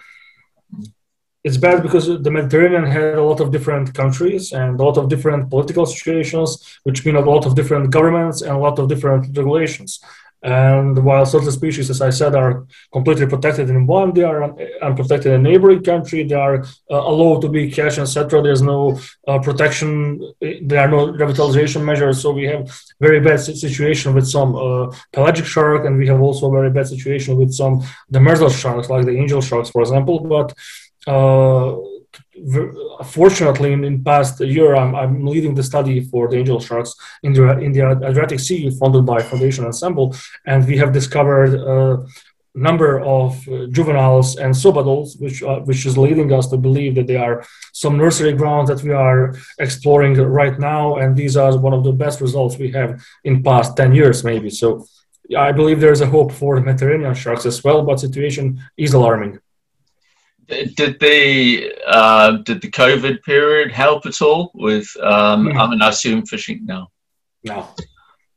It's 1.44 1.56
bad 1.56 1.80
because 1.80 2.06
the 2.08 2.30
Mediterranean 2.30 2.86
had 2.86 3.14
a 3.14 3.22
lot 3.22 3.38
of 3.38 3.52
different 3.52 3.94
countries 3.94 4.52
and 4.52 4.80
a 4.80 4.82
lot 4.82 4.98
of 4.98 5.08
different 5.08 5.48
political 5.48 5.86
situations, 5.86 6.48
which 6.82 7.06
mean 7.06 7.14
a 7.14 7.20
lot 7.20 7.46
of 7.46 7.54
different 7.54 7.90
governments 7.90 8.42
and 8.42 8.50
a 8.50 8.58
lot 8.58 8.80
of 8.80 8.88
different 8.88 9.28
regulations. 9.36 10.00
And 10.46 11.04
while 11.04 11.26
certain 11.26 11.50
species, 11.50 11.90
as 11.90 12.00
I 12.00 12.10
said, 12.10 12.36
are 12.36 12.64
completely 12.92 13.26
protected 13.26 13.68
in 13.68 13.84
one, 13.84 14.14
they 14.14 14.22
are 14.22 14.44
unprotected 14.80 15.32
in 15.32 15.40
a 15.40 15.42
neighboring 15.42 15.82
country. 15.82 16.22
They 16.22 16.36
are 16.36 16.62
uh, 16.88 17.02
allowed 17.12 17.40
to 17.42 17.48
be 17.48 17.68
catch, 17.68 17.98
etc. 17.98 18.40
There's 18.42 18.62
no 18.62 18.96
uh, 19.26 19.40
protection. 19.40 19.88
There 20.40 20.78
are 20.78 20.86
no 20.86 21.08
revitalization 21.08 21.84
measures. 21.84 22.22
So 22.22 22.30
we 22.30 22.44
have 22.44 22.70
very 23.00 23.18
bad 23.18 23.40
situation 23.40 24.14
with 24.14 24.28
some 24.28 24.54
uh, 24.54 24.94
pelagic 25.12 25.46
shark, 25.46 25.84
and 25.84 25.98
we 25.98 26.06
have 26.06 26.20
also 26.20 26.46
a 26.46 26.52
very 26.52 26.70
bad 26.70 26.86
situation 26.86 27.36
with 27.36 27.52
some 27.52 27.82
demersal 28.12 28.56
sharks, 28.56 28.88
like 28.88 29.04
the 29.04 29.18
angel 29.18 29.40
sharks, 29.40 29.70
for 29.70 29.80
example. 29.82 30.20
But 30.20 30.54
uh, 31.08 31.74
fortunately 33.04 33.72
in, 33.72 33.84
in 33.84 34.04
past 34.04 34.40
year 34.40 34.74
I'm, 34.76 34.94
I'm 34.94 35.26
leading 35.26 35.54
the 35.54 35.62
study 35.62 36.00
for 36.00 36.28
the 36.28 36.38
angel 36.38 36.60
sharks 36.60 36.94
in 37.22 37.32
the, 37.32 37.58
in 37.58 37.72
the 37.72 37.82
adriatic 38.08 38.40
sea 38.40 38.70
funded 38.70 39.06
by 39.06 39.22
foundation 39.22 39.64
ensemble. 39.64 40.14
And 40.46 40.66
we 40.66 40.76
have 40.78 40.92
discovered 40.92 41.54
a 41.54 42.06
number 42.54 43.00
of 43.00 43.46
uh, 43.48 43.66
juveniles 43.66 44.36
and 44.36 44.54
subadults 44.54 45.20
which 45.20 45.42
uh, 45.42 45.60
which 45.68 45.84
is 45.84 45.98
leading 45.98 46.32
us 46.32 46.46
to 46.48 46.56
believe 46.56 46.94
that 46.94 47.06
they 47.06 47.16
are 47.16 47.44
some 47.74 47.98
nursery 47.98 48.32
grounds 48.32 48.70
that 48.70 48.82
we 48.82 48.92
are 48.92 49.34
exploring 49.58 50.14
right 50.14 50.58
now. 50.58 50.96
And 50.96 51.14
these 51.14 51.36
are 51.36 51.56
one 51.58 51.74
of 51.74 51.84
the 51.84 51.92
best 51.92 52.22
results 52.22 52.56
we 52.56 52.70
have 52.72 53.04
in 53.24 53.42
past 53.42 53.76
10 53.76 53.94
years 53.94 54.24
maybe. 54.24 54.50
So 54.50 54.86
i 55.36 55.50
believe 55.50 55.80
there 55.80 55.92
is 55.92 56.00
a 56.00 56.06
hope 56.06 56.30
for 56.30 56.60
mediterranean 56.60 57.14
sharks 57.14 57.46
as 57.46 57.62
well 57.64 57.82
but 57.82 57.98
situation 57.98 58.62
is 58.76 58.94
alarming 58.94 59.40
did 60.48 61.00
the 61.00 61.72
uh, 61.86 62.36
did 62.38 62.60
the 62.62 62.70
COVID 62.70 63.22
period 63.22 63.72
help 63.72 64.06
at 64.06 64.20
all 64.22 64.50
with? 64.54 64.88
Um, 65.00 65.46
mm. 65.46 65.58
I 65.58 65.66
mean, 65.68 65.82
I 65.82 65.88
assume 65.88 66.24
fishing. 66.26 66.64
No. 66.64 66.86
No. 67.44 67.68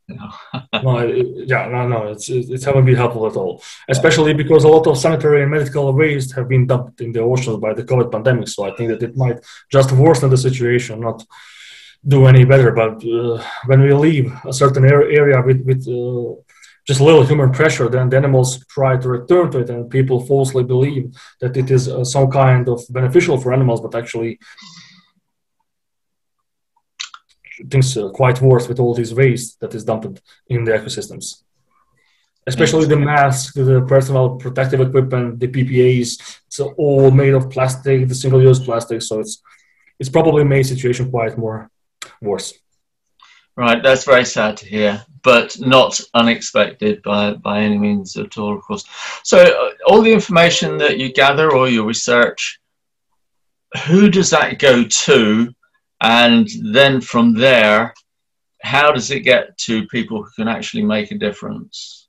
No. 0.07 0.31
no, 0.83 0.97
it, 0.99 1.47
yeah, 1.47 1.67
no, 1.67 1.87
no, 1.87 2.07
it's 2.07 2.29
it's 2.29 2.65
haven't 2.65 2.85
been 2.85 2.95
helpful 2.95 3.27
at 3.27 3.35
all. 3.35 3.61
Especially 3.87 4.33
because 4.33 4.63
a 4.63 4.67
lot 4.67 4.87
of 4.87 4.97
sanitary 4.97 5.43
and 5.43 5.51
medical 5.51 5.93
waste 5.93 6.33
have 6.33 6.49
been 6.49 6.65
dumped 6.65 7.01
in 7.01 7.11
the 7.11 7.21
oceans 7.21 7.57
by 7.57 7.73
the 7.73 7.83
COVID 7.83 8.11
pandemic. 8.11 8.47
So 8.47 8.63
I 8.63 8.75
think 8.75 8.89
that 8.89 9.03
it 9.03 9.15
might 9.15 9.39
just 9.71 9.91
worsen 9.91 10.29
the 10.29 10.37
situation, 10.37 11.01
not 11.01 11.23
do 12.07 12.25
any 12.25 12.43
better. 12.43 12.71
But 12.71 13.03
uh, 13.05 13.43
when 13.67 13.81
we 13.81 13.93
leave 13.93 14.33
a 14.45 14.53
certain 14.53 14.85
area 14.85 15.41
with 15.41 15.61
with 15.63 15.87
uh, 15.87 16.41
just 16.89 17.01
a 17.01 17.03
little 17.03 17.23
human 17.23 17.51
pressure, 17.51 17.87
then 17.87 18.09
the 18.09 18.17
animals 18.17 18.65
try 18.65 18.97
to 18.97 19.07
return 19.17 19.51
to 19.51 19.59
it, 19.59 19.69
and 19.69 19.91
people 19.97 20.17
falsely 20.31 20.63
believe 20.63 21.05
that 21.39 21.55
it 21.55 21.69
is 21.69 21.83
uh, 21.87 22.03
some 22.03 22.27
kind 22.31 22.67
of 22.67 22.79
beneficial 22.89 23.37
for 23.37 23.53
animals, 23.53 23.79
but 23.79 23.93
actually 23.93 24.39
things 27.71 27.95
uh, 27.95 28.09
quite 28.21 28.41
worse 28.41 28.67
with 28.67 28.79
all 28.79 28.95
these 28.95 29.13
waste 29.13 29.59
that 29.61 29.75
is 29.75 29.83
dumped 29.83 30.19
in 30.47 30.63
the 30.63 30.71
ecosystems. 30.71 31.25
Especially 32.47 32.87
the 32.87 33.01
masks, 33.11 33.53
the 33.53 33.85
personal 33.95 34.25
protective 34.43 34.81
equipment, 34.81 35.39
the 35.39 35.49
PPEs, 35.55 36.09
it's 36.47 36.59
all 36.59 37.11
made 37.11 37.35
of 37.35 37.51
plastic, 37.51 38.07
the 38.07 38.15
single-use 38.15 38.61
plastic. 38.67 38.99
So 39.03 39.19
it's 39.19 39.35
it's 39.99 40.13
probably 40.17 40.43
made 40.43 40.65
situation 40.65 41.11
quite 41.11 41.37
more 41.37 41.69
worse. 42.29 42.49
Right, 43.59 43.83
that's 43.83 44.05
very 44.05 44.23
sad 44.23 44.55
to 44.55 44.65
hear, 44.65 45.03
but 45.21 45.59
not 45.59 45.99
unexpected 46.13 47.01
by, 47.03 47.33
by 47.33 47.59
any 47.59 47.77
means 47.77 48.15
at 48.15 48.37
all, 48.37 48.55
of 48.55 48.63
course. 48.63 48.85
So, 49.25 49.37
uh, 49.37 49.71
all 49.85 50.01
the 50.01 50.13
information 50.13 50.77
that 50.77 50.97
you 50.97 51.11
gather 51.11 51.51
or 51.53 51.67
your 51.67 51.85
research, 51.85 52.57
who 53.85 54.09
does 54.09 54.29
that 54.29 54.59
go 54.59 54.85
to? 54.85 55.53
And 55.99 56.47
then 56.71 57.01
from 57.01 57.33
there, 57.33 57.93
how 58.61 58.93
does 58.93 59.11
it 59.11 59.27
get 59.31 59.57
to 59.65 59.85
people 59.87 60.23
who 60.23 60.31
can 60.37 60.47
actually 60.47 60.83
make 60.83 61.11
a 61.11 61.17
difference? 61.17 62.07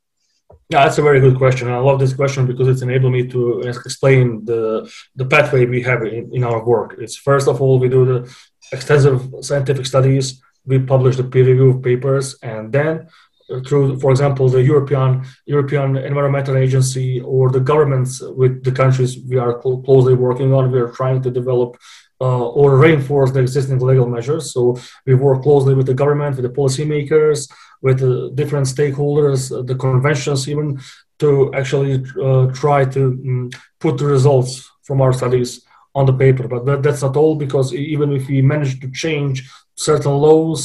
Yeah, 0.68 0.84
that's 0.84 0.98
a 0.98 1.02
very 1.02 1.18
good 1.18 1.36
question. 1.36 1.66
I 1.66 1.78
love 1.78 1.98
this 1.98 2.14
question 2.14 2.46
because 2.46 2.68
it's 2.68 2.82
enabled 2.82 3.12
me 3.12 3.26
to 3.26 3.58
explain 3.62 4.44
the 4.44 4.88
the 5.16 5.24
pathway 5.24 5.66
we 5.66 5.82
have 5.82 6.02
in, 6.04 6.30
in 6.32 6.44
our 6.44 6.64
work. 6.64 6.94
It's 7.00 7.16
first 7.16 7.48
of 7.48 7.60
all 7.60 7.80
we 7.80 7.88
do 7.88 8.04
the 8.04 8.36
extensive 8.70 9.20
scientific 9.40 9.86
studies, 9.86 10.40
we 10.66 10.78
publish 10.78 11.16
the 11.16 11.24
peer 11.24 11.44
review 11.44 11.80
papers, 11.80 12.36
and 12.42 12.72
then 12.72 13.08
uh, 13.50 13.60
through, 13.60 13.98
for 13.98 14.10
example, 14.10 14.48
the 14.48 14.62
European 14.62 15.24
European 15.46 15.96
Environmental 15.96 16.56
Agency 16.56 17.20
or 17.20 17.50
the 17.50 17.60
governments 17.60 18.20
with 18.40 18.62
the 18.64 18.72
countries 18.72 19.18
we 19.28 19.36
are 19.38 19.60
cl- 19.62 19.82
closely 19.82 20.14
working 20.14 20.52
on, 20.52 20.70
we 20.70 20.80
are 20.80 20.92
trying 20.92 21.22
to 21.22 21.30
develop 21.30 21.76
uh, 22.20 22.48
or 22.48 22.76
reinforce 22.76 23.30
the 23.32 23.40
existing 23.40 23.78
legal 23.78 24.06
measures. 24.06 24.52
So 24.52 24.78
we 25.06 25.14
work 25.14 25.42
closely 25.42 25.74
with 25.74 25.86
the 25.86 25.94
government, 25.94 26.36
with 26.36 26.44
the 26.44 26.60
policymakers, 26.60 27.50
with 27.82 28.00
the 28.00 28.30
different 28.34 28.66
stakeholders, 28.66 29.56
uh, 29.56 29.62
the 29.62 29.74
conventions, 29.74 30.48
even 30.48 30.78
to 31.18 31.52
actually 31.54 32.04
uh, 32.22 32.46
try 32.52 32.84
to 32.84 33.02
um, 33.04 33.50
put 33.78 33.98
the 33.98 34.06
results 34.06 34.70
from 34.82 35.00
our 35.00 35.12
studies 35.12 35.64
on 35.94 36.06
the 36.06 36.12
paper. 36.12 36.46
But 36.46 36.66
that, 36.66 36.82
that's 36.82 37.02
not 37.02 37.16
all 37.16 37.36
because 37.36 37.74
even 37.74 38.12
if 38.12 38.28
we 38.28 38.42
manage 38.42 38.80
to 38.80 38.90
change 38.90 39.50
certain 39.80 40.12
laws, 40.12 40.60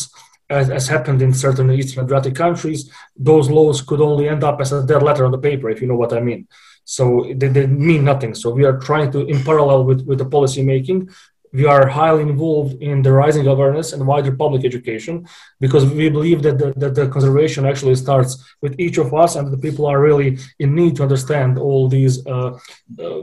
as, 0.50 0.70
as, 0.70 0.88
happened 0.88 1.22
in 1.22 1.34
certain 1.34 1.72
Eastern 1.72 2.04
Adriatic 2.04 2.36
countries, 2.36 2.92
those 3.30 3.50
laws 3.50 3.82
could 3.82 4.02
only 4.02 4.28
end 4.28 4.44
up 4.44 4.60
as 4.62 4.72
a 4.72 4.86
dead 4.86 5.02
letter 5.02 5.26
on 5.26 5.32
the 5.32 5.46
paper, 5.50 5.70
if 5.70 5.82
you 5.82 5.88
know 5.88 5.96
what 5.96 6.14
I 6.14 6.20
mean. 6.20 6.48
So 6.84 7.04
they, 7.36 7.48
they 7.48 7.66
mean 7.66 8.04
nothing. 8.04 8.36
So 8.36 8.52
we 8.52 8.64
are 8.66 8.78
trying 8.78 9.12
to, 9.14 9.20
in 9.26 9.44
parallel 9.44 9.86
with, 9.86 10.02
with 10.06 10.20
the 10.20 10.30
policy 10.36 10.62
making, 10.62 11.10
we 11.54 11.66
are 11.66 11.88
highly 11.88 12.22
involved 12.22 12.82
in 12.82 13.02
the 13.02 13.12
rising 13.12 13.48
awareness 13.48 13.94
and 13.94 14.06
wider 14.06 14.36
public 14.36 14.66
education 14.66 15.28
because 15.60 15.86
we 15.86 16.10
believe 16.10 16.42
that 16.44 16.58
the, 16.58 16.74
that 16.76 16.96
the 16.96 17.08
conservation 17.08 17.66
actually 17.66 17.96
starts 17.96 18.44
with 18.62 18.80
each 18.80 18.98
of 18.98 19.14
us 19.14 19.36
and 19.36 19.52
the 19.52 19.58
people 19.58 19.86
are 19.86 20.02
really 20.02 20.38
in 20.60 20.76
need 20.76 20.96
to 20.96 21.04
understand 21.04 21.58
all 21.58 21.88
these 21.88 22.26
uh, 22.28 22.52
uh, 22.52 22.58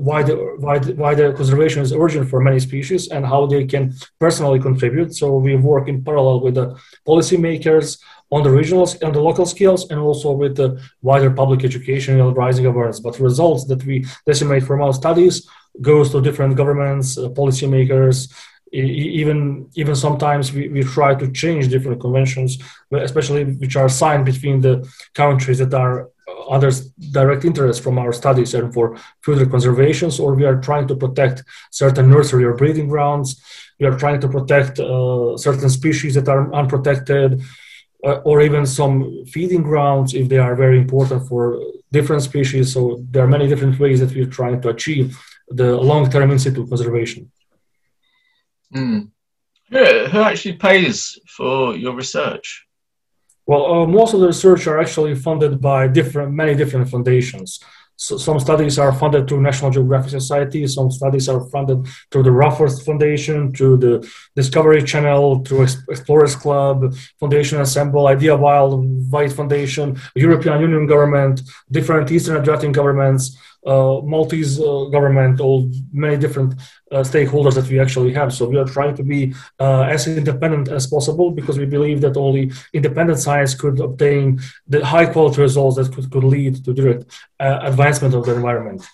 why, 0.08 0.22
the, 0.22 0.34
why, 0.58 0.78
the, 0.78 0.94
why 0.94 1.14
the 1.14 1.32
conservation 1.32 1.82
is 1.82 1.92
urgent 1.92 2.28
for 2.28 2.40
many 2.40 2.58
species 2.58 3.08
and 3.08 3.26
how 3.26 3.46
they 3.46 3.64
can 3.64 3.94
personally 4.18 4.58
contribute. 4.58 5.14
So 5.14 5.36
we 5.36 5.56
work 5.56 5.88
in 5.88 6.02
parallel 6.02 6.40
with 6.40 6.54
the 6.54 6.78
policymakers 7.06 7.98
on 8.30 8.42
the 8.42 8.50
regional 8.50 8.88
and 9.02 9.14
the 9.14 9.20
local 9.20 9.44
scales 9.44 9.90
and 9.90 10.00
also 10.00 10.32
with 10.32 10.56
the 10.56 10.80
wider 11.02 11.30
public 11.30 11.64
education 11.64 12.18
and 12.18 12.36
rising 12.36 12.64
awareness. 12.64 12.98
But 12.98 13.20
results 13.20 13.66
that 13.66 13.84
we 13.84 14.06
decimate 14.26 14.64
from 14.64 14.80
our 14.80 14.94
studies 14.94 15.46
goes 15.80 16.10
to 16.10 16.20
different 16.20 16.56
governments, 16.56 17.16
uh, 17.18 17.28
policymakers. 17.40 18.28
even 18.74 19.68
even 19.82 19.94
sometimes 19.94 20.44
we, 20.56 20.62
we 20.74 20.82
try 20.82 21.14
to 21.14 21.26
change 21.42 21.68
different 21.68 22.00
conventions, 22.00 22.50
especially 23.08 23.44
which 23.62 23.76
are 23.76 23.88
signed 23.88 24.24
between 24.24 24.60
the 24.66 24.74
countries 25.14 25.58
that 25.58 25.74
are 25.74 26.08
under 26.48 26.70
direct 27.10 27.44
interest 27.44 27.82
from 27.82 27.98
our 27.98 28.12
studies 28.12 28.54
and 28.54 28.72
for 28.74 28.96
further 29.20 29.46
conservations, 29.46 30.18
or 30.22 30.34
we 30.34 30.44
are 30.50 30.60
trying 30.68 30.86
to 30.88 30.96
protect 31.04 31.36
certain 31.70 32.06
nursery 32.14 32.44
or 32.44 32.54
breeding 32.54 32.88
grounds. 32.88 33.28
We 33.78 33.86
are 33.86 33.98
trying 33.98 34.20
to 34.20 34.28
protect 34.28 34.78
uh, 34.78 35.36
certain 35.36 35.70
species 35.78 36.14
that 36.14 36.28
are 36.28 36.42
unprotected, 36.60 37.28
uh, 38.04 38.28
or 38.28 38.40
even 38.40 38.66
some 38.66 39.24
feeding 39.26 39.62
grounds 39.62 40.14
if 40.14 40.28
they 40.28 40.38
are 40.38 40.56
very 40.56 40.78
important 40.78 41.28
for 41.28 41.60
different 41.96 42.22
species. 42.22 42.72
So 42.72 42.80
there 43.10 43.22
are 43.24 43.32
many 43.36 43.46
different 43.48 43.78
ways 43.78 44.00
that 44.00 44.14
we're 44.14 44.34
trying 44.40 44.60
to 44.62 44.68
achieve 44.70 45.08
the 45.54 45.76
long-term 45.76 46.30
in 46.30 46.38
situ 46.38 46.66
conservation. 46.66 47.30
Mm. 48.74 49.10
Who, 49.70 49.84
who 50.06 50.20
actually 50.20 50.54
pays 50.54 51.18
for 51.26 51.74
your 51.76 51.94
research? 51.94 52.66
Well, 53.46 53.64
uh, 53.72 53.86
most 53.86 54.14
of 54.14 54.20
the 54.20 54.28
research 54.28 54.66
are 54.66 54.78
actually 54.78 55.14
funded 55.14 55.60
by 55.60 55.88
different, 55.88 56.32
many 56.32 56.54
different 56.54 56.88
foundations. 56.88 57.60
So 57.96 58.16
some 58.16 58.40
studies 58.40 58.78
are 58.78 58.92
funded 58.92 59.28
through 59.28 59.42
National 59.42 59.70
Geographic 59.70 60.10
Society. 60.10 60.66
Some 60.66 60.90
studies 60.90 61.28
are 61.28 61.40
funded 61.50 61.86
through 62.10 62.24
the 62.24 62.32
Rufford 62.32 62.72
Foundation, 62.84 63.54
through 63.54 63.76
the 63.78 64.10
Discovery 64.34 64.82
Channel, 64.82 65.44
through 65.44 65.62
Explorers 65.88 66.34
Club, 66.34 66.94
Foundation 67.20 67.58
Ensemble, 67.58 68.08
Idea 68.08 68.36
Wild, 68.36 68.72
Waitt 69.10 69.32
Foundation, 69.32 70.00
European 70.16 70.60
Union 70.60 70.86
government, 70.86 71.42
different 71.70 72.10
Eastern 72.10 72.36
Adriatic 72.40 72.72
governments 72.72 73.38
Maltese 73.64 74.60
uh, 74.60 74.84
government, 74.90 75.40
all 75.40 75.70
many 75.92 76.16
different 76.16 76.54
uh, 76.90 76.96
stakeholders 77.00 77.54
that 77.54 77.68
we 77.68 77.78
actually 77.78 78.12
have. 78.12 78.32
So 78.32 78.48
we 78.48 78.58
are 78.58 78.64
trying 78.64 78.96
to 78.96 79.04
be 79.04 79.34
uh, 79.60 79.82
as 79.82 80.08
independent 80.08 80.68
as 80.68 80.86
possible 80.86 81.30
because 81.30 81.58
we 81.58 81.66
believe 81.66 82.00
that 82.00 82.16
only 82.16 82.52
independent 82.72 83.20
science 83.20 83.54
could 83.54 83.78
obtain 83.80 84.40
the 84.66 84.84
high 84.84 85.06
quality 85.06 85.40
results 85.40 85.76
that 85.76 85.94
could, 85.94 86.10
could 86.10 86.24
lead 86.24 86.64
to 86.64 86.74
direct 86.74 87.04
uh, 87.38 87.60
advancement 87.62 88.14
of 88.14 88.24
the 88.26 88.34
environment. 88.34 88.84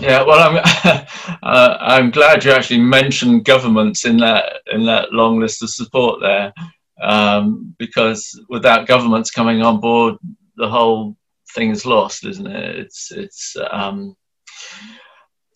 Yeah, 0.00 0.22
well, 0.22 0.40
I'm 0.40 1.06
uh, 1.42 1.76
I'm 1.80 2.10
glad 2.10 2.44
you 2.44 2.50
actually 2.50 2.80
mentioned 2.80 3.44
governments 3.44 4.04
in 4.04 4.16
that 4.18 4.60
in 4.72 4.84
that 4.86 5.12
long 5.12 5.38
list 5.38 5.62
of 5.62 5.70
support 5.70 6.20
there, 6.20 6.52
um, 7.00 7.74
because 7.78 8.38
without 8.48 8.88
governments 8.88 9.30
coming 9.30 9.62
on 9.62 9.80
board, 9.80 10.16
the 10.56 10.68
whole 10.68 11.16
thing 11.54 11.70
is 11.70 11.86
lost, 11.86 12.24
isn't 12.26 12.46
it? 12.46 12.78
It's 12.78 13.10
it's 13.12 13.56
um, 13.70 14.16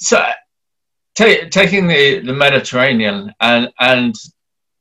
so 0.00 0.24
t- 1.16 1.48
taking 1.48 1.86
the, 1.86 2.20
the 2.20 2.32
Mediterranean 2.32 3.32
and 3.40 3.68
and 3.80 4.14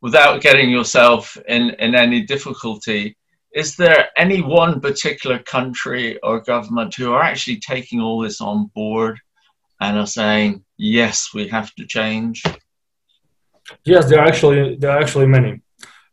without 0.01 0.41
getting 0.41 0.69
yourself 0.69 1.35
in, 1.47 1.71
in 1.79 1.95
any 1.95 2.21
difficulty, 2.21 3.17
is 3.53 3.75
there 3.75 4.09
any 4.15 4.41
one 4.41 4.79
particular 4.79 5.39
country 5.39 6.19
or 6.21 6.39
government 6.41 6.93
who 6.93 7.11
are 7.13 7.23
actually 7.23 7.59
taking 7.59 7.99
all 7.99 8.19
this 8.21 8.39
on 8.39 8.69
board 8.75 9.19
and 9.81 9.97
are 9.97 10.05
saying, 10.07 10.63
yes, 10.77 11.29
we 11.33 11.47
have 11.47 11.73
to 11.75 11.85
change? 11.85 12.43
Yes, 13.85 14.07
there 14.09 14.19
are 14.19 14.27
actually 14.27 14.75
there 14.75 14.91
are 14.91 14.99
actually 14.99 15.27
many 15.27 15.61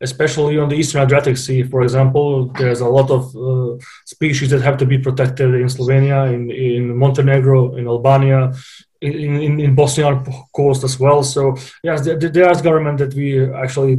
especially 0.08 0.54
on 0.62 0.68
the 0.68 0.78
Eastern 0.80 1.02
Adriatic 1.04 1.36
Sea, 1.44 1.60
for 1.72 1.80
example, 1.86 2.28
there's 2.58 2.82
a 2.88 2.92
lot 2.98 3.08
of 3.18 3.22
uh, 3.34 3.72
species 4.14 4.48
that 4.50 4.62
have 4.68 4.78
to 4.82 4.86
be 4.92 4.98
protected 5.06 5.50
in 5.62 5.66
Slovenia, 5.76 6.20
in, 6.36 6.42
in 6.50 6.82
Montenegro, 7.02 7.76
in 7.78 7.84
Albania, 7.94 8.52
in, 9.00 9.12
in, 9.46 9.52
in 9.66 9.74
Bosnian 9.74 10.14
coast 10.58 10.82
as 10.88 10.94
well. 10.98 11.22
So 11.34 11.42
yes, 11.82 12.04
there, 12.04 12.18
there 12.18 12.50
is 12.50 12.62
government 12.68 12.98
that 12.98 13.14
we 13.14 13.28
actually 13.64 13.96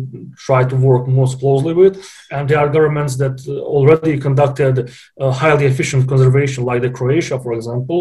try 0.48 0.62
to 0.72 0.76
work 0.76 1.04
most 1.08 1.40
closely 1.40 1.74
with, 1.74 1.94
and 2.32 2.50
there 2.50 2.60
are 2.60 2.70
governments 2.78 3.14
that 3.22 3.36
already 3.78 4.18
conducted 4.28 4.92
uh, 5.20 5.32
highly 5.32 5.66
efficient 5.66 6.08
conservation, 6.08 6.64
like 6.70 6.82
the 6.82 6.90
Croatia, 6.90 7.38
for 7.40 7.54
example, 7.54 8.00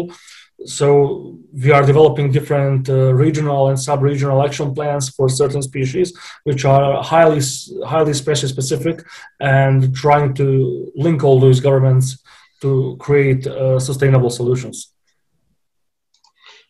so 0.63 1.37
we 1.53 1.71
are 1.71 1.85
developing 1.85 2.31
different 2.31 2.89
uh, 2.89 3.13
regional 3.13 3.67
and 3.67 3.79
sub-regional 3.79 4.43
action 4.43 4.73
plans 4.73 5.09
for 5.09 5.27
certain 5.29 5.61
species 5.61 6.17
which 6.43 6.65
are 6.65 7.03
highly 7.03 7.41
highly 7.85 8.13
species 8.13 8.49
specific 8.49 9.05
and 9.39 9.93
trying 9.93 10.33
to 10.33 10.91
link 10.95 11.23
all 11.23 11.39
those 11.39 11.59
governments 11.59 12.23
to 12.61 12.95
create 12.99 13.45
uh, 13.45 13.79
sustainable 13.79 14.29
solutions. 14.29 14.93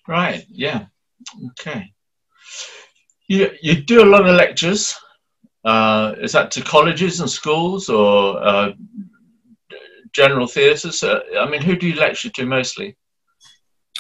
Right 0.07 0.45
yeah 0.49 0.85
okay. 1.51 1.93
You 3.27 3.51
you 3.61 3.75
do 3.83 4.03
a 4.03 4.09
lot 4.13 4.27
of 4.27 4.35
lectures 4.35 4.95
uh, 5.63 6.13
is 6.21 6.33
that 6.33 6.51
to 6.51 6.61
colleges 6.61 7.19
and 7.21 7.29
schools 7.29 7.89
or 7.89 8.43
uh, 8.43 8.73
general 10.13 10.47
theatres? 10.47 11.03
Uh, 11.03 11.19
i 11.39 11.49
mean 11.49 11.61
who 11.61 11.75
do 11.75 11.87
you 11.87 11.95
lecture 11.95 12.29
to 12.29 12.45
mostly 12.45 12.95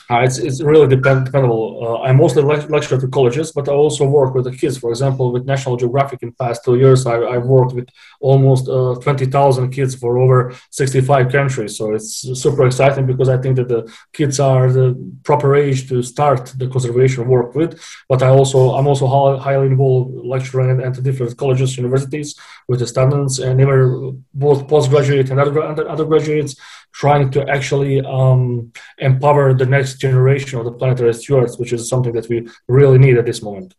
uh, 0.09 0.19
it's, 0.19 0.37
it's 0.37 0.61
really 0.61 0.87
depend, 0.87 1.25
dependable. 1.25 1.79
Uh, 1.81 2.07
I 2.07 2.11
mostly 2.11 2.43
lecture 2.43 2.99
to 2.99 3.07
colleges, 3.07 3.51
but 3.51 3.67
I 3.67 3.71
also 3.71 4.05
work 4.05 4.35
with 4.35 4.45
the 4.45 4.51
kids. 4.51 4.77
For 4.77 4.89
example, 4.91 5.31
with 5.31 5.45
National 5.45 5.77
Geographic 5.77 6.21
in 6.21 6.31
past 6.33 6.63
two 6.63 6.77
years, 6.77 7.05
I, 7.07 7.15
I've 7.23 7.45
worked 7.45 7.73
with 7.73 7.89
almost 8.19 8.69
uh, 8.69 8.95
20,000 9.01 9.71
kids 9.71 9.95
for 9.95 10.17
over 10.17 10.53
65 10.69 11.31
countries. 11.31 11.77
So 11.77 11.93
it's 11.93 12.21
super 12.39 12.65
exciting 12.67 13.07
because 13.07 13.29
I 13.29 13.37
think 13.37 13.55
that 13.55 13.67
the 13.67 13.91
kids 14.13 14.39
are 14.39 14.71
the 14.71 14.95
proper 15.23 15.55
age 15.55 15.89
to 15.89 16.03
start 16.03 16.53
the 16.57 16.67
conservation 16.67 17.27
work 17.27 17.55
with. 17.55 17.81
But 18.07 18.21
I 18.21 18.29
also 18.29 18.75
I'm 18.75 18.87
also 18.87 19.07
highly 19.37 19.67
involved 19.67 20.13
lecturing 20.23 20.81
at, 20.81 21.01
different 21.01 21.37
colleges, 21.37 21.77
universities 21.77 22.35
with 22.67 22.79
the 22.79 22.87
students 22.87 23.39
and 23.39 23.59
even 23.59 24.23
both 24.33 24.67
postgraduate 24.67 25.29
and 25.29 25.39
other 25.39 25.87
undergraduates 25.89 26.55
trying 26.95 27.29
to 27.29 27.47
actually 27.49 27.99
um, 28.01 28.71
empower 28.99 29.53
the 29.53 29.65
next 29.65 29.99
generation 29.99 30.59
of 30.59 30.65
the 30.65 30.71
planetary 30.71 31.13
stewards, 31.13 31.57
which 31.57 31.73
is 31.73 31.89
something 31.89 32.13
that 32.13 32.29
we 32.29 32.47
really 32.67 32.97
need 32.97 33.17
at 33.17 33.25
this 33.25 33.41
moment. 33.41 33.73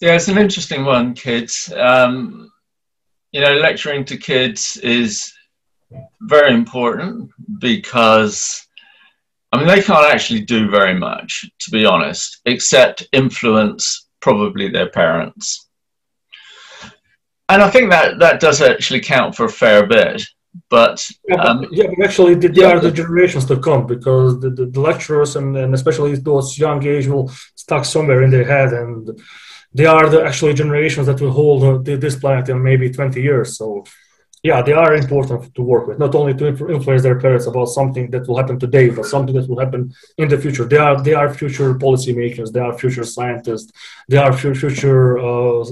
Yeah, 0.00 0.14
it's 0.14 0.28
an 0.28 0.38
interesting 0.38 0.84
one, 0.84 1.14
kids. 1.14 1.72
Um, 1.76 2.50
you 3.32 3.40
know, 3.40 3.54
lecturing 3.54 4.04
to 4.06 4.16
kids 4.16 4.76
is 4.78 5.32
very 6.22 6.54
important 6.54 7.30
because 7.58 8.66
I 9.52 9.58
mean, 9.58 9.66
they 9.66 9.82
can't 9.82 10.14
actually 10.14 10.42
do 10.42 10.70
very 10.70 10.94
much, 10.94 11.44
to 11.60 11.70
be 11.72 11.84
honest, 11.84 12.40
except 12.44 13.08
influence 13.12 14.08
probably 14.20 14.68
their 14.68 14.88
parents. 14.90 15.68
And 17.48 17.60
I 17.60 17.68
think 17.68 17.90
that 17.90 18.20
that 18.20 18.38
does 18.38 18.62
actually 18.62 19.00
count 19.00 19.34
for 19.34 19.46
a 19.46 19.50
fair 19.50 19.86
bit. 19.86 20.22
But, 20.68 21.04
yeah, 21.28 21.36
but, 21.36 21.46
um, 21.46 21.66
yeah, 21.70 21.86
but 21.86 22.04
actually, 22.04 22.34
they, 22.34 22.48
they 22.48 22.64
are 22.64 22.80
the 22.80 22.90
generations 22.90 23.44
to 23.46 23.58
come 23.58 23.86
because 23.86 24.40
the, 24.40 24.50
the, 24.50 24.66
the 24.66 24.80
lecturers 24.80 25.36
and, 25.36 25.56
and 25.56 25.74
especially 25.74 26.14
those 26.16 26.58
young 26.58 26.84
age 26.84 27.06
will 27.06 27.28
stuck 27.54 27.84
somewhere 27.84 28.22
in 28.22 28.30
their 28.30 28.44
head 28.44 28.72
and 28.72 29.20
they 29.72 29.86
are 29.86 30.08
the 30.08 30.24
actually 30.24 30.54
generations 30.54 31.06
that 31.06 31.20
will 31.20 31.30
hold 31.30 31.84
this 31.84 32.16
planet 32.16 32.48
in 32.48 32.62
maybe 32.62 32.90
20 32.90 33.20
years. 33.20 33.56
So 33.56 33.84
yeah, 34.42 34.62
they 34.62 34.72
are 34.72 34.94
important 34.94 35.54
to 35.54 35.62
work 35.62 35.86
with, 35.86 35.98
not 35.98 36.14
only 36.14 36.32
to 36.34 36.46
influence 36.48 37.02
their 37.02 37.20
parents 37.20 37.46
about 37.46 37.66
something 37.66 38.10
that 38.10 38.26
will 38.26 38.38
happen 38.38 38.58
today, 38.58 38.88
but 38.88 39.04
something 39.04 39.34
that 39.34 39.48
will 39.48 39.60
happen 39.60 39.92
in 40.16 40.28
the 40.28 40.38
future. 40.38 40.64
They 40.64 40.78
are 40.78 41.02
they 41.02 41.12
are 41.12 41.32
future 41.32 41.74
policymakers, 41.74 42.50
they 42.52 42.60
are 42.60 42.76
future 42.78 43.04
scientists, 43.04 43.70
they 44.08 44.16
are 44.16 44.32
future 44.32 45.18
uh, 45.18 45.64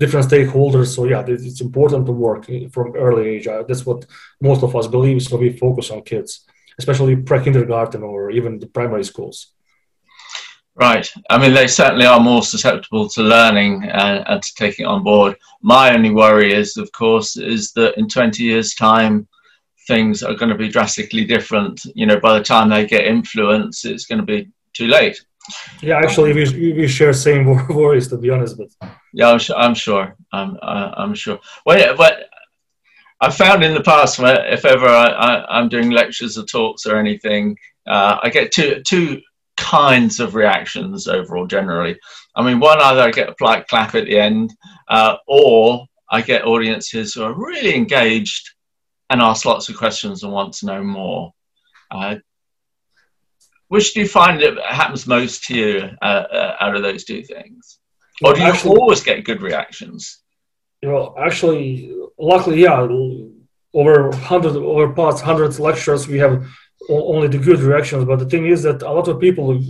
different 0.00 0.28
stakeholders. 0.28 0.94
So 0.94 1.04
yeah, 1.04 1.24
it's 1.26 1.60
important 1.60 2.06
to 2.06 2.12
work 2.12 2.46
from 2.72 2.96
early 2.96 3.28
age. 3.28 3.46
Uh, 3.46 3.62
that's 3.62 3.86
what 3.86 4.06
most 4.40 4.62
of 4.64 4.74
us 4.74 4.88
believe. 4.88 5.22
So 5.22 5.36
we 5.36 5.50
focus 5.56 5.90
on 5.92 6.02
kids, 6.02 6.44
especially 6.78 7.14
pre-kindergarten 7.14 8.02
or 8.02 8.30
even 8.32 8.58
the 8.58 8.66
primary 8.66 9.04
schools. 9.04 9.52
Right. 10.78 11.10
I 11.30 11.38
mean, 11.38 11.54
they 11.54 11.68
certainly 11.68 12.04
are 12.04 12.20
more 12.20 12.42
susceptible 12.42 13.08
to 13.08 13.22
learning 13.22 13.84
and, 13.84 14.22
and, 14.26 14.42
to 14.42 14.54
taking 14.56 14.84
it 14.84 14.88
on 14.88 15.02
board. 15.02 15.34
My 15.62 15.94
only 15.94 16.10
worry 16.10 16.52
is, 16.52 16.76
of 16.76 16.92
course, 16.92 17.38
is 17.38 17.72
that 17.72 17.96
in 17.96 18.08
20 18.08 18.42
years' 18.42 18.74
time, 18.74 19.26
things 19.88 20.22
are 20.22 20.34
going 20.34 20.50
to 20.50 20.58
be 20.58 20.68
drastically 20.68 21.24
different. 21.24 21.80
You 21.94 22.04
know, 22.04 22.20
by 22.20 22.36
the 22.36 22.44
time 22.44 22.68
they 22.68 22.86
get 22.86 23.06
influence, 23.06 23.86
it's 23.86 24.04
going 24.04 24.18
to 24.18 24.26
be 24.26 24.50
too 24.74 24.86
late. 24.86 25.18
Yeah, 25.80 25.96
actually, 25.96 26.34
we, 26.34 26.72
we 26.74 26.86
share 26.86 27.14
same 27.14 27.46
worries, 27.74 28.08
to 28.08 28.18
be 28.18 28.28
honest. 28.28 28.58
But 28.58 28.68
yeah, 29.14 29.30
I'm 29.30 29.38
sure. 29.38 29.56
I'm 29.56 29.74
sure. 29.74 30.16
I'm, 30.32 30.58
I'm 30.62 31.14
sure. 31.14 31.38
Well, 31.64 31.96
but 31.96 32.28
I 33.20 33.30
found 33.30 33.64
in 33.64 33.72
the 33.72 33.82
past, 33.82 34.18
if 34.20 34.66
ever 34.66 34.88
I, 34.88 35.58
am 35.58 35.70
doing 35.70 35.90
lectures 35.90 36.36
or 36.36 36.44
talks 36.44 36.84
or 36.84 36.98
anything, 36.98 37.56
uh, 37.86 38.18
I 38.22 38.28
get 38.28 38.52
two 38.52 38.82
two 38.84 39.22
kinds 39.56 40.20
of 40.20 40.34
reactions 40.34 41.08
overall 41.08 41.46
generally. 41.46 41.98
I 42.34 42.42
mean, 42.42 42.60
one 42.60 42.80
either 42.80 43.02
I 43.02 43.10
get 43.10 43.28
a 43.28 43.34
polite 43.34 43.66
clap 43.68 43.94
at 43.94 44.04
the 44.04 44.18
end, 44.18 44.52
uh, 44.88 45.16
or 45.26 45.86
I 46.10 46.22
get 46.22 46.44
audiences 46.44 47.14
who 47.14 47.22
are 47.22 47.34
really 47.34 47.74
engaged 47.74 48.50
and 49.10 49.20
ask 49.20 49.44
lots 49.44 49.68
of 49.68 49.76
questions 49.76 50.22
and 50.22 50.32
want 50.32 50.54
to 50.54 50.66
know 50.66 50.82
more. 50.82 51.32
Uh, 51.90 52.16
which 53.68 53.94
do 53.94 54.00
you 54.00 54.08
find 54.08 54.40
that 54.40 54.58
happens 54.64 55.06
most 55.06 55.44
to 55.44 55.54
you 55.54 55.90
uh, 56.02 56.04
uh 56.04 56.56
out 56.60 56.76
of 56.76 56.82
those 56.82 57.04
two 57.04 57.22
things? 57.22 57.78
Or 58.22 58.32
do 58.32 58.40
you 58.40 58.46
actually, 58.46 58.78
always 58.78 59.02
get 59.02 59.24
good 59.24 59.42
reactions? 59.42 60.22
You 60.82 60.90
know, 60.90 61.14
actually, 61.18 61.92
luckily, 62.18 62.62
yeah, 62.62 62.80
over 63.74 64.16
hundreds, 64.16 64.56
over 64.56 64.92
past 64.92 65.22
hundreds 65.22 65.60
lectures, 65.60 66.08
we 66.08 66.18
have 66.18 66.46
only 66.88 67.28
the 67.28 67.38
good 67.38 67.60
reactions. 67.60 68.04
But 68.04 68.18
the 68.18 68.26
thing 68.26 68.46
is 68.46 68.62
that 68.62 68.82
a 68.82 68.92
lot 68.92 69.08
of 69.08 69.20
people 69.20 69.60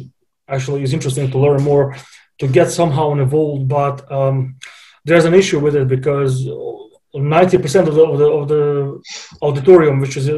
actually 0.49 0.83
is 0.83 0.93
interesting 0.93 1.31
to 1.31 1.39
learn 1.39 1.63
more, 1.63 1.97
to 2.39 2.47
get 2.49 2.71
somehow 2.71 3.13
involved. 3.13 3.69
But 3.69 4.11
um, 4.11 4.57
there's 5.05 5.25
an 5.25 5.35
issue 5.35 5.61
with 5.61 5.77
it 5.77 5.89
because 5.89 6.47
90% 7.15 7.89
of 7.89 7.95
the, 7.95 8.05
of 8.05 8.19
the, 8.19 8.31
of 8.39 8.49
the 8.49 9.03
auditorium, 9.43 10.01
which 10.01 10.17
is 10.17 10.31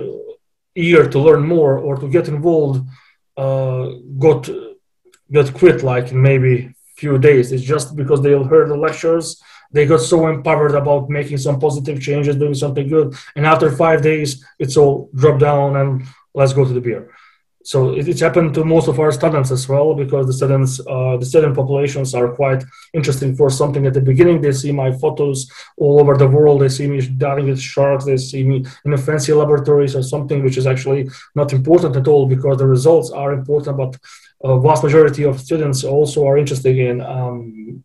eager 0.75 1.09
to 1.09 1.19
learn 1.19 1.43
more 1.43 1.79
or 1.79 1.97
to 1.97 2.09
get 2.09 2.29
involved, 2.29 2.87
uh, 3.37 3.89
got 4.19 4.49
got 5.31 5.53
quit 5.53 5.83
like 5.83 6.11
in 6.11 6.21
maybe 6.23 6.73
few 6.97 7.19
days. 7.19 7.53
It's 7.53 7.63
just 7.63 7.95
because 7.95 8.23
they 8.23 8.33
heard 8.33 8.71
the 8.71 8.77
lectures 8.77 9.41
they 9.71 9.87
got 9.87 10.01
so 10.01 10.29
empowered 10.29 10.75
about 10.75 11.11
making 11.11 11.39
some 11.39 11.61
positive 11.61 12.01
changes, 12.01 12.37
doing 12.37 12.55
something 12.55 12.89
good, 12.89 13.15
and 13.37 13.45
after 13.47 13.71
five 13.71 14.03
days, 14.03 14.45
it's 14.59 14.77
all 14.77 15.11
dropped 15.15 15.41
down 15.41 15.77
and 15.77 16.07
let's 16.35 16.53
go 16.53 16.65
to 16.65 16.73
the 16.73 16.81
beer. 16.81 17.11
So 17.65 17.95
it, 17.95 18.09
it's 18.09 18.21
happened 18.21 18.55
to 18.55 18.65
most 18.65 18.89
of 18.89 18.99
our 18.99 19.13
students 19.13 19.51
as 19.51 19.69
well 19.69 19.95
because 19.95 20.27
the 20.27 20.33
students, 20.33 20.81
uh, 20.81 21.17
the 21.19 21.27
student 21.27 21.55
populations 21.55 22.15
are 22.15 22.33
quite 22.33 22.65
interesting 22.95 23.37
for 23.37 23.51
something 23.51 23.85
at 23.85 23.95
the 23.95 24.01
beginning. 24.01 24.41
They 24.41 24.53
see 24.53 24.73
my 24.73 24.91
photos 24.93 25.51
all 25.77 26.01
over 26.01 26.17
the 26.17 26.29
world. 26.29 26.63
They 26.63 26.71
see 26.71 26.87
me 26.87 27.07
diving 27.07 27.47
with 27.47 27.61
sharks. 27.61 28.05
They 28.05 28.17
see 28.17 28.43
me 28.45 28.65
in 28.85 28.95
a 28.95 28.99
fancy 28.99 29.33
laboratories 29.33 29.95
or 29.95 30.03
something 30.03 30.43
which 30.43 30.57
is 30.57 30.67
actually 30.67 31.11
not 31.35 31.53
important 31.53 31.97
at 31.97 32.09
all 32.09 32.27
because 32.27 32.57
the 32.59 32.67
results 32.67 33.11
are 33.11 33.33
important. 33.33 33.77
But 33.77 33.99
a 34.43 34.59
vast 34.61 34.85
majority 34.85 35.25
of 35.25 35.41
students 35.41 35.85
also 35.85 36.27
are 36.27 36.39
interested 36.39 36.79
in 36.79 37.01
um, 37.01 37.85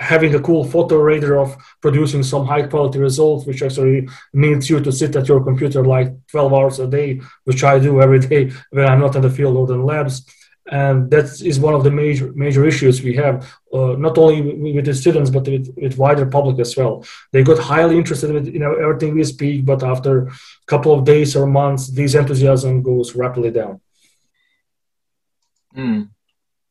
having 0.00 0.34
a 0.34 0.40
cool 0.40 0.64
photo 0.64 0.96
radar 0.96 1.38
of 1.38 1.56
producing 1.80 2.22
some 2.22 2.46
high 2.46 2.66
quality 2.66 2.98
results, 2.98 3.46
which 3.46 3.62
actually 3.62 4.08
needs 4.32 4.68
you 4.70 4.80
to 4.80 4.92
sit 4.92 5.16
at 5.16 5.28
your 5.28 5.42
computer 5.42 5.84
like 5.84 6.08
12 6.28 6.52
hours 6.52 6.78
a 6.78 6.86
day, 6.86 7.20
which 7.44 7.64
I 7.64 7.78
do 7.78 8.00
every 8.00 8.20
day 8.20 8.52
when 8.70 8.86
I'm 8.86 9.00
not 9.00 9.16
in 9.16 9.22
the 9.22 9.30
field 9.30 9.56
or 9.56 9.74
in 9.74 9.84
labs. 9.84 10.24
And 10.70 11.10
that 11.10 11.42
is 11.42 11.58
one 11.58 11.74
of 11.74 11.82
the 11.82 11.90
major 11.90 12.32
major 12.34 12.64
issues 12.64 13.02
we 13.02 13.16
have, 13.16 13.52
uh, 13.74 13.94
not 13.98 14.16
only 14.16 14.72
with 14.74 14.84
the 14.84 14.94
students 14.94 15.28
but 15.28 15.46
with, 15.46 15.74
with 15.76 15.98
wider 15.98 16.24
public 16.24 16.60
as 16.60 16.76
well. 16.76 17.04
They 17.32 17.42
got 17.42 17.58
highly 17.58 17.98
interested 17.98 18.30
in 18.30 18.46
you 18.46 18.60
know, 18.60 18.74
everything 18.74 19.14
we 19.14 19.24
speak, 19.24 19.64
but 19.64 19.82
after 19.82 20.28
a 20.28 20.32
couple 20.66 20.92
of 20.94 21.04
days 21.04 21.34
or 21.34 21.46
months, 21.46 21.88
this 21.88 22.14
enthusiasm 22.14 22.82
goes 22.82 23.16
rapidly 23.16 23.50
down. 23.50 23.80
Mm. 25.76 26.10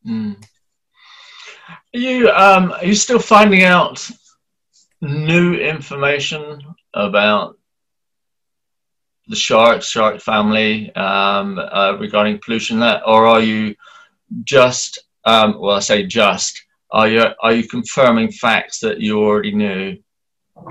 Mm. 0.07 0.43
Are 1.93 1.99
you 1.99 2.29
um, 2.29 2.71
are 2.71 2.85
you 2.85 2.95
still 2.95 3.19
finding 3.19 3.63
out 3.63 4.09
new 5.01 5.55
information 5.55 6.61
about 6.93 7.57
the 9.27 9.35
shark 9.35 9.81
shark 9.81 10.21
family 10.21 10.93
um, 10.95 11.59
uh, 11.59 11.97
regarding 11.99 12.39
pollution, 12.43 12.81
or 12.81 13.27
are 13.27 13.41
you 13.41 13.75
just 14.43 14.99
um, 15.25 15.59
well, 15.59 15.77
I 15.77 15.79
say 15.79 16.05
just 16.05 16.63
are 16.91 17.09
you 17.09 17.25
are 17.41 17.53
you 17.53 17.67
confirming 17.67 18.31
facts 18.31 18.79
that 18.79 19.01
you 19.01 19.19
already 19.19 19.53
knew? 19.53 19.97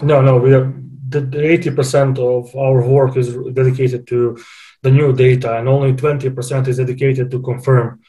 No, 0.02 0.22
no, 0.22 0.38
we 0.38 0.54
are. 0.54 0.72
The 1.08 1.28
eighty 1.42 1.70
percent 1.70 2.18
of 2.18 2.54
our 2.54 2.86
work 2.86 3.16
is 3.16 3.36
dedicated 3.52 4.06
to 4.06 4.38
the 4.82 4.90
new 4.90 5.12
data, 5.12 5.58
and 5.58 5.68
only 5.68 5.92
twenty 5.92 6.30
percent 6.30 6.68
is 6.68 6.76
dedicated 6.76 7.30
to 7.32 7.42
confirm 7.42 8.00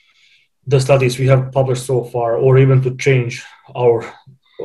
the 0.67 0.79
studies 0.79 1.17
we 1.17 1.27
have 1.27 1.51
published 1.51 1.85
so 1.85 2.03
far, 2.03 2.35
or 2.35 2.57
even 2.57 2.81
to 2.83 2.95
change 2.97 3.43
our 3.75 4.01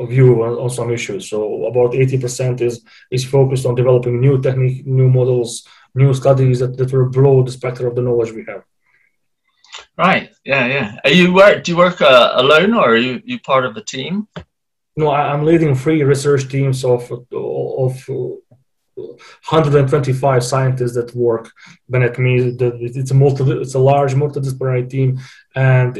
view 0.05 0.43
on, 0.43 0.53
on 0.53 0.69
some 0.69 0.91
issues. 0.91 1.29
So 1.29 1.65
about 1.65 1.93
80% 1.93 2.61
is 2.61 2.83
is 3.11 3.25
focused 3.25 3.65
on 3.65 3.75
developing 3.75 4.19
new 4.19 4.39
technique, 4.41 4.85
new 4.85 5.09
models, 5.09 5.67
new 5.95 6.13
studies 6.13 6.59
that, 6.59 6.77
that 6.77 6.93
will 6.93 7.09
blow 7.09 7.43
the 7.43 7.51
spectrum 7.51 7.87
of 7.89 7.95
the 7.95 8.01
knowledge 8.01 8.31
we 8.31 8.45
have. 8.47 8.63
Right. 9.97 10.31
Yeah. 10.43 10.67
Yeah. 10.67 10.99
Are 11.03 11.09
you 11.09 11.33
work? 11.33 11.63
Do 11.63 11.71
you 11.71 11.77
work 11.77 12.01
uh, 12.01 12.33
alone, 12.35 12.73
or 12.73 12.93
are 12.93 12.97
you 12.97 13.21
you 13.25 13.39
part 13.39 13.65
of 13.65 13.75
a 13.77 13.83
team? 13.83 14.27
No, 14.95 15.09
I, 15.09 15.33
am 15.33 15.45
leading 15.45 15.75
three 15.75 16.03
research 16.03 16.49
teams 16.49 16.83
of 16.83 17.11
of 17.31 18.09
125 18.97 20.43
scientists 20.43 20.95
that 20.95 21.15
work 21.15 21.51
beneath 21.89 22.17
me. 22.17 22.55
It's 22.59 23.11
a 23.11 23.13
multi, 23.13 23.43
it's 23.51 23.75
a 23.75 23.79
large 23.79 24.13
multidisciplinary 24.15 24.89
team, 24.89 25.19
and 25.55 25.95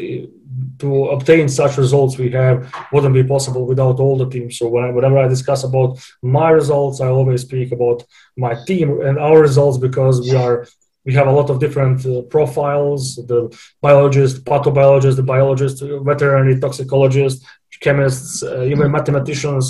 to 0.80 1.06
obtain 1.08 1.48
such 1.48 1.78
results 1.78 2.18
we 2.18 2.32
have 2.32 2.74
wouldn't 2.92 3.14
be 3.14 3.24
possible 3.24 3.66
without 3.66 4.00
all 4.00 4.18
the 4.18 4.30
teams. 4.30 4.58
So 4.58 4.68
whenever 4.68 5.20
I 5.20 5.28
discuss 5.28 5.64
about 5.64 6.00
my 6.22 6.50
results, 6.50 7.00
I 7.02 7.08
always 7.08 7.42
speak 7.42 7.72
about 7.72 8.04
my 8.36 8.56
team 8.66 9.02
and 9.02 9.20
our 9.20 9.40
results 9.40 9.78
because 9.78 10.22
we 10.22 10.36
are 10.36 10.68
we 11.06 11.14
have 11.14 11.28
a 11.28 11.32
lot 11.32 11.50
of 11.50 11.60
different 11.60 12.06
uh, 12.06 12.22
profiles 12.24 13.16
the 13.32 13.42
biologist 13.82 14.44
pathobiologist 14.44 15.16
the 15.16 15.24
biologist 15.24 15.82
veterinary 16.10 16.60
toxicologist 16.60 17.46
chemists 17.80 18.44
uh, 18.44 18.64
even 18.64 18.92
mathematicians 18.92 19.66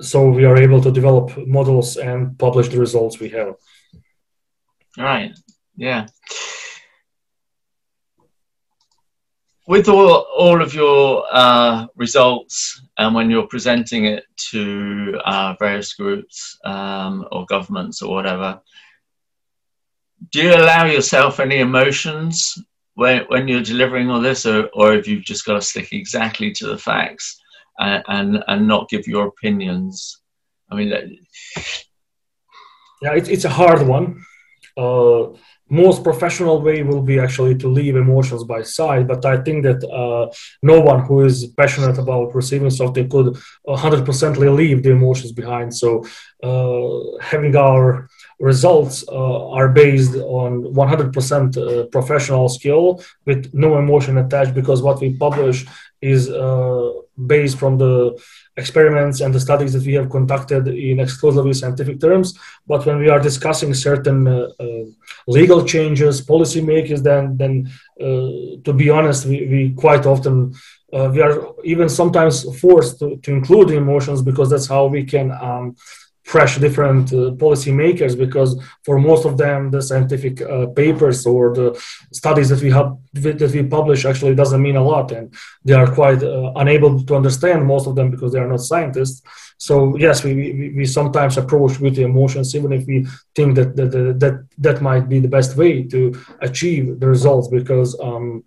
so 0.00 0.28
we 0.28 0.44
are 0.44 0.56
able 0.56 0.80
to 0.80 0.90
develop 0.90 1.36
models 1.46 1.96
and 1.96 2.38
publish 2.38 2.68
the 2.68 2.78
results 2.78 3.18
we 3.18 3.28
have. 3.30 3.54
Right. 4.98 5.32
Yeah. 5.76 6.06
With 9.68 9.88
all, 9.88 10.26
all 10.36 10.62
of 10.62 10.74
your 10.74 11.24
uh, 11.30 11.86
results 11.96 12.82
and 12.98 13.14
when 13.14 13.30
you're 13.30 13.48
presenting 13.48 14.04
it 14.04 14.24
to 14.50 15.18
uh, 15.24 15.54
various 15.58 15.94
groups 15.94 16.56
um, 16.64 17.26
or 17.32 17.46
governments 17.46 18.00
or 18.00 18.14
whatever, 18.14 18.60
do 20.30 20.42
you 20.42 20.54
allow 20.54 20.84
yourself 20.84 21.40
any 21.40 21.58
emotions 21.58 22.56
when, 22.94 23.24
when 23.28 23.48
you're 23.48 23.62
delivering 23.62 24.08
all 24.08 24.20
this 24.20 24.46
or, 24.46 24.68
or 24.72 24.92
have 24.92 25.06
you 25.06 25.20
just 25.20 25.44
got 25.44 25.54
to 25.54 25.60
stick 25.60 25.92
exactly 25.92 26.52
to 26.52 26.66
the 26.68 26.78
facts? 26.78 27.42
And 27.78 28.04
and, 28.08 28.44
and 28.46 28.68
not 28.68 28.88
give 28.88 29.06
your 29.06 29.26
opinions. 29.26 30.20
I 30.70 30.76
mean, 30.76 30.88
yeah, 33.02 33.12
it's 33.14 33.28
it's 33.28 33.44
a 33.44 33.50
hard 33.50 33.86
one. 33.86 34.24
Uh, 34.76 35.28
most 35.68 36.04
professional 36.04 36.62
way 36.62 36.82
will 36.82 37.02
be 37.02 37.18
actually 37.18 37.54
to 37.56 37.68
leave 37.68 37.96
emotions 37.96 38.44
by 38.44 38.62
side 38.62 39.08
but 39.08 39.24
i 39.24 39.36
think 39.36 39.64
that 39.64 39.82
uh, 39.90 40.32
no 40.62 40.80
one 40.80 41.00
who 41.00 41.24
is 41.24 41.46
passionate 41.56 41.98
about 41.98 42.34
receiving 42.34 42.70
something 42.70 43.08
could 43.08 43.36
100% 43.66 44.56
leave 44.56 44.82
the 44.82 44.90
emotions 44.90 45.32
behind 45.32 45.74
so 45.74 46.04
uh, 46.42 47.20
having 47.20 47.56
our 47.56 48.08
results 48.38 49.04
uh, 49.08 49.50
are 49.50 49.68
based 49.68 50.14
on 50.14 50.62
100% 50.74 51.56
uh, 51.56 51.86
professional 51.86 52.48
skill 52.48 53.02
with 53.24 53.52
no 53.54 53.78
emotion 53.78 54.18
attached 54.18 54.54
because 54.54 54.82
what 54.82 55.00
we 55.00 55.16
publish 55.16 55.66
is 56.12 56.22
uh, 56.30 56.90
based 57.34 57.56
from 57.58 57.78
the 57.78 57.94
experiments 58.56 59.20
and 59.20 59.34
the 59.34 59.44
studies 59.48 59.72
that 59.72 59.86
we 59.88 59.94
have 59.94 60.08
conducted 60.16 60.62
in 60.68 61.00
exclusively 61.00 61.54
scientific 61.54 62.00
terms. 62.00 62.28
But 62.66 62.84
when 62.86 62.98
we 62.98 63.08
are 63.08 63.20
discussing 63.20 63.72
certain 63.74 64.26
uh, 64.28 64.48
uh, 64.64 64.84
legal 65.26 65.60
changes, 65.72 66.20
policy 66.20 66.60
makers, 66.72 67.02
then 67.02 67.22
then 67.40 67.54
uh, 68.06 68.30
to 68.66 68.72
be 68.80 68.86
honest, 68.90 69.20
we, 69.30 69.38
we 69.52 69.60
quite 69.84 70.04
often 70.12 70.34
uh, 70.92 71.08
we 71.14 71.20
are 71.26 71.34
even 71.64 71.88
sometimes 71.88 72.34
forced 72.60 72.98
to, 73.00 73.16
to 73.24 73.30
include 73.38 73.70
emotions 73.70 74.22
because 74.22 74.48
that's 74.50 74.68
how 74.74 74.86
we 74.86 75.02
can 75.04 75.28
um, 75.32 75.74
fresh 76.26 76.58
different 76.58 77.12
uh, 77.12 77.30
policy 77.44 77.70
makers 77.70 78.16
because 78.16 78.50
for 78.84 78.98
most 78.98 79.24
of 79.24 79.38
them 79.38 79.70
the 79.70 79.80
scientific 79.80 80.42
uh, 80.42 80.66
papers 80.82 81.24
or 81.24 81.54
the 81.54 81.68
studies 82.12 82.48
that 82.48 82.60
we 82.60 82.70
have 82.70 82.88
that 83.12 83.52
we 83.54 83.62
publish 83.62 84.04
actually 84.04 84.34
doesn't 84.34 84.60
mean 84.60 84.76
a 84.76 84.82
lot 84.82 85.12
and 85.12 85.32
they 85.64 85.72
are 85.72 85.90
quite 86.00 86.20
uh, 86.24 86.52
unable 86.56 86.92
to 87.08 87.14
understand 87.14 87.64
most 87.64 87.86
of 87.86 87.94
them 87.94 88.10
because 88.10 88.32
they 88.32 88.40
are 88.40 88.48
not 88.48 88.60
scientists. 88.60 89.22
So 89.58 89.96
yes 89.96 90.24
we, 90.24 90.34
we, 90.34 90.72
we 90.78 90.84
sometimes 90.84 91.38
approach 91.38 91.78
with 91.78 91.94
the 91.94 92.02
emotions 92.02 92.56
even 92.56 92.72
if 92.72 92.84
we 92.86 93.06
think 93.36 93.54
that 93.54 93.76
that, 93.76 93.90
that 94.22 94.34
that 94.58 94.82
might 94.82 95.08
be 95.08 95.20
the 95.20 95.34
best 95.36 95.56
way 95.56 95.84
to 95.84 96.00
achieve 96.40 96.98
the 96.98 97.08
results 97.08 97.46
because 97.48 97.90
um, 98.00 98.42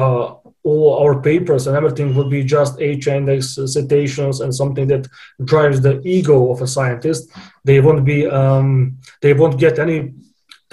uh, 0.00 0.24
all 0.68 0.88
our 1.02 1.14
papers 1.30 1.66
and 1.66 1.74
everything 1.80 2.08
would 2.14 2.30
be 2.36 2.42
just 2.56 2.80
H 2.80 3.06
index 3.18 3.40
citations 3.76 4.36
and 4.42 4.50
something 4.60 4.86
that 4.92 5.04
drives 5.52 5.78
the 5.80 5.94
ego 6.16 6.36
of 6.52 6.58
a 6.62 6.68
scientist. 6.76 7.22
They 7.68 7.78
won't 7.80 8.04
be, 8.04 8.18
um, 8.40 8.98
they 9.22 9.32
won't 9.40 9.58
get 9.64 9.78
any 9.78 9.98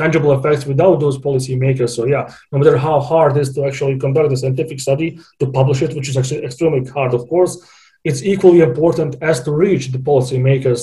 tangible 0.01 0.33
effects 0.37 0.65
without 0.65 0.99
those 0.99 1.17
policymakers. 1.27 1.91
So 1.97 2.05
yeah, 2.13 2.23
no 2.51 2.57
matter 2.59 2.77
how 2.77 2.99
hard 2.99 3.37
it 3.37 3.41
is 3.41 3.53
to 3.55 3.65
actually 3.67 3.97
conduct 4.05 4.33
a 4.33 4.37
scientific 4.37 4.79
study 4.79 5.09
to 5.39 5.45
publish 5.59 5.81
it, 5.85 5.95
which 5.95 6.09
is 6.09 6.17
actually 6.17 6.43
extremely 6.43 6.83
hard, 6.97 7.13
of 7.13 7.23
course, 7.29 7.53
it's 8.03 8.23
equally 8.33 8.61
important 8.69 9.11
as 9.21 9.37
to 9.43 9.51
reach 9.65 9.85
the 9.93 10.01
policymakers 10.11 10.81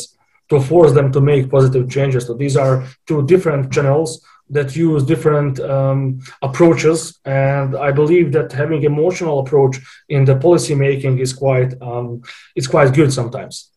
to 0.50 0.61
force 0.61 0.92
them 0.92 1.12
to 1.12 1.20
make 1.20 1.50
positive 1.57 1.85
changes. 1.96 2.26
So 2.26 2.35
these 2.35 2.57
are 2.57 2.85
two 3.07 3.20
different 3.33 3.72
channels 3.72 4.11
that 4.53 4.77
use 4.77 5.03
different 5.03 5.59
um, 5.61 6.21
approaches. 6.43 7.19
And 7.25 7.75
i 7.77 7.91
believe 7.91 8.33
that 8.33 8.53
having 8.53 8.83
emotional 8.85 9.41
approach 9.41 9.77
in 10.09 10.25
the 10.25 10.37
policy 10.37 10.75
making 10.75 11.19
is 11.19 11.33
quite 11.33 11.73
um, 11.83 12.23
it's 12.55 12.67
quite 12.67 12.95
good 12.95 13.12
sometimes. 13.12 13.71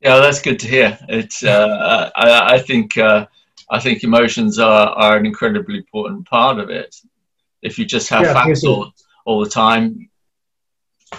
Yeah 0.00 0.18
that's 0.20 0.40
good 0.40 0.58
to 0.60 0.68
hear. 0.68 0.98
It's 1.08 1.42
uh, 1.42 2.10
I, 2.16 2.54
I, 2.54 2.58
think 2.58 2.96
uh, 2.96 3.26
i 3.70 3.78
think 3.80 4.04
emotions 4.04 4.58
are, 4.58 4.88
are 5.04 5.16
an 5.16 5.26
incredibly 5.26 5.78
important 5.78 6.26
part 6.26 6.58
of 6.58 6.70
it. 6.70 6.94
If 7.62 7.78
you 7.78 7.84
just 7.84 8.08
have 8.10 8.22
yeah, 8.22 8.34
facts 8.34 8.64
all, 8.64 8.92
all 9.24 9.42
the 9.42 9.50
time 9.50 10.08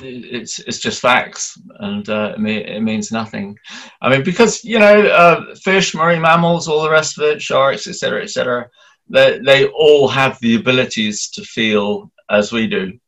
it's 0.02 0.60
it's 0.60 0.80
just 0.80 1.02
facts, 1.02 1.58
and 1.80 2.08
uh, 2.10 2.36
it, 2.38 2.70
it, 2.70 2.82
means 2.82 3.12
nothing. 3.12 3.58
I 4.02 4.10
mean, 4.10 4.24
because 4.24 4.64
you 4.64 4.80
know, 4.80 5.08
uh, 5.08 5.56
fish, 5.56 5.96
marine 5.96 6.22
mammals, 6.22 6.68
all 6.68 6.84
the 6.84 6.90
rest 6.90 7.18
of 7.18 7.24
it, 7.24 7.42
sharks, 7.42 7.88
etc., 7.88 8.24
etc. 8.24 8.70
They 9.10 9.40
they 9.40 9.68
all 9.68 10.08
have 10.08 10.40
the 10.40 10.56
abilities 10.56 11.30
to 11.32 11.44
feel 11.44 12.12
as 12.30 12.52
we 12.52 12.68
do. 12.68 13.00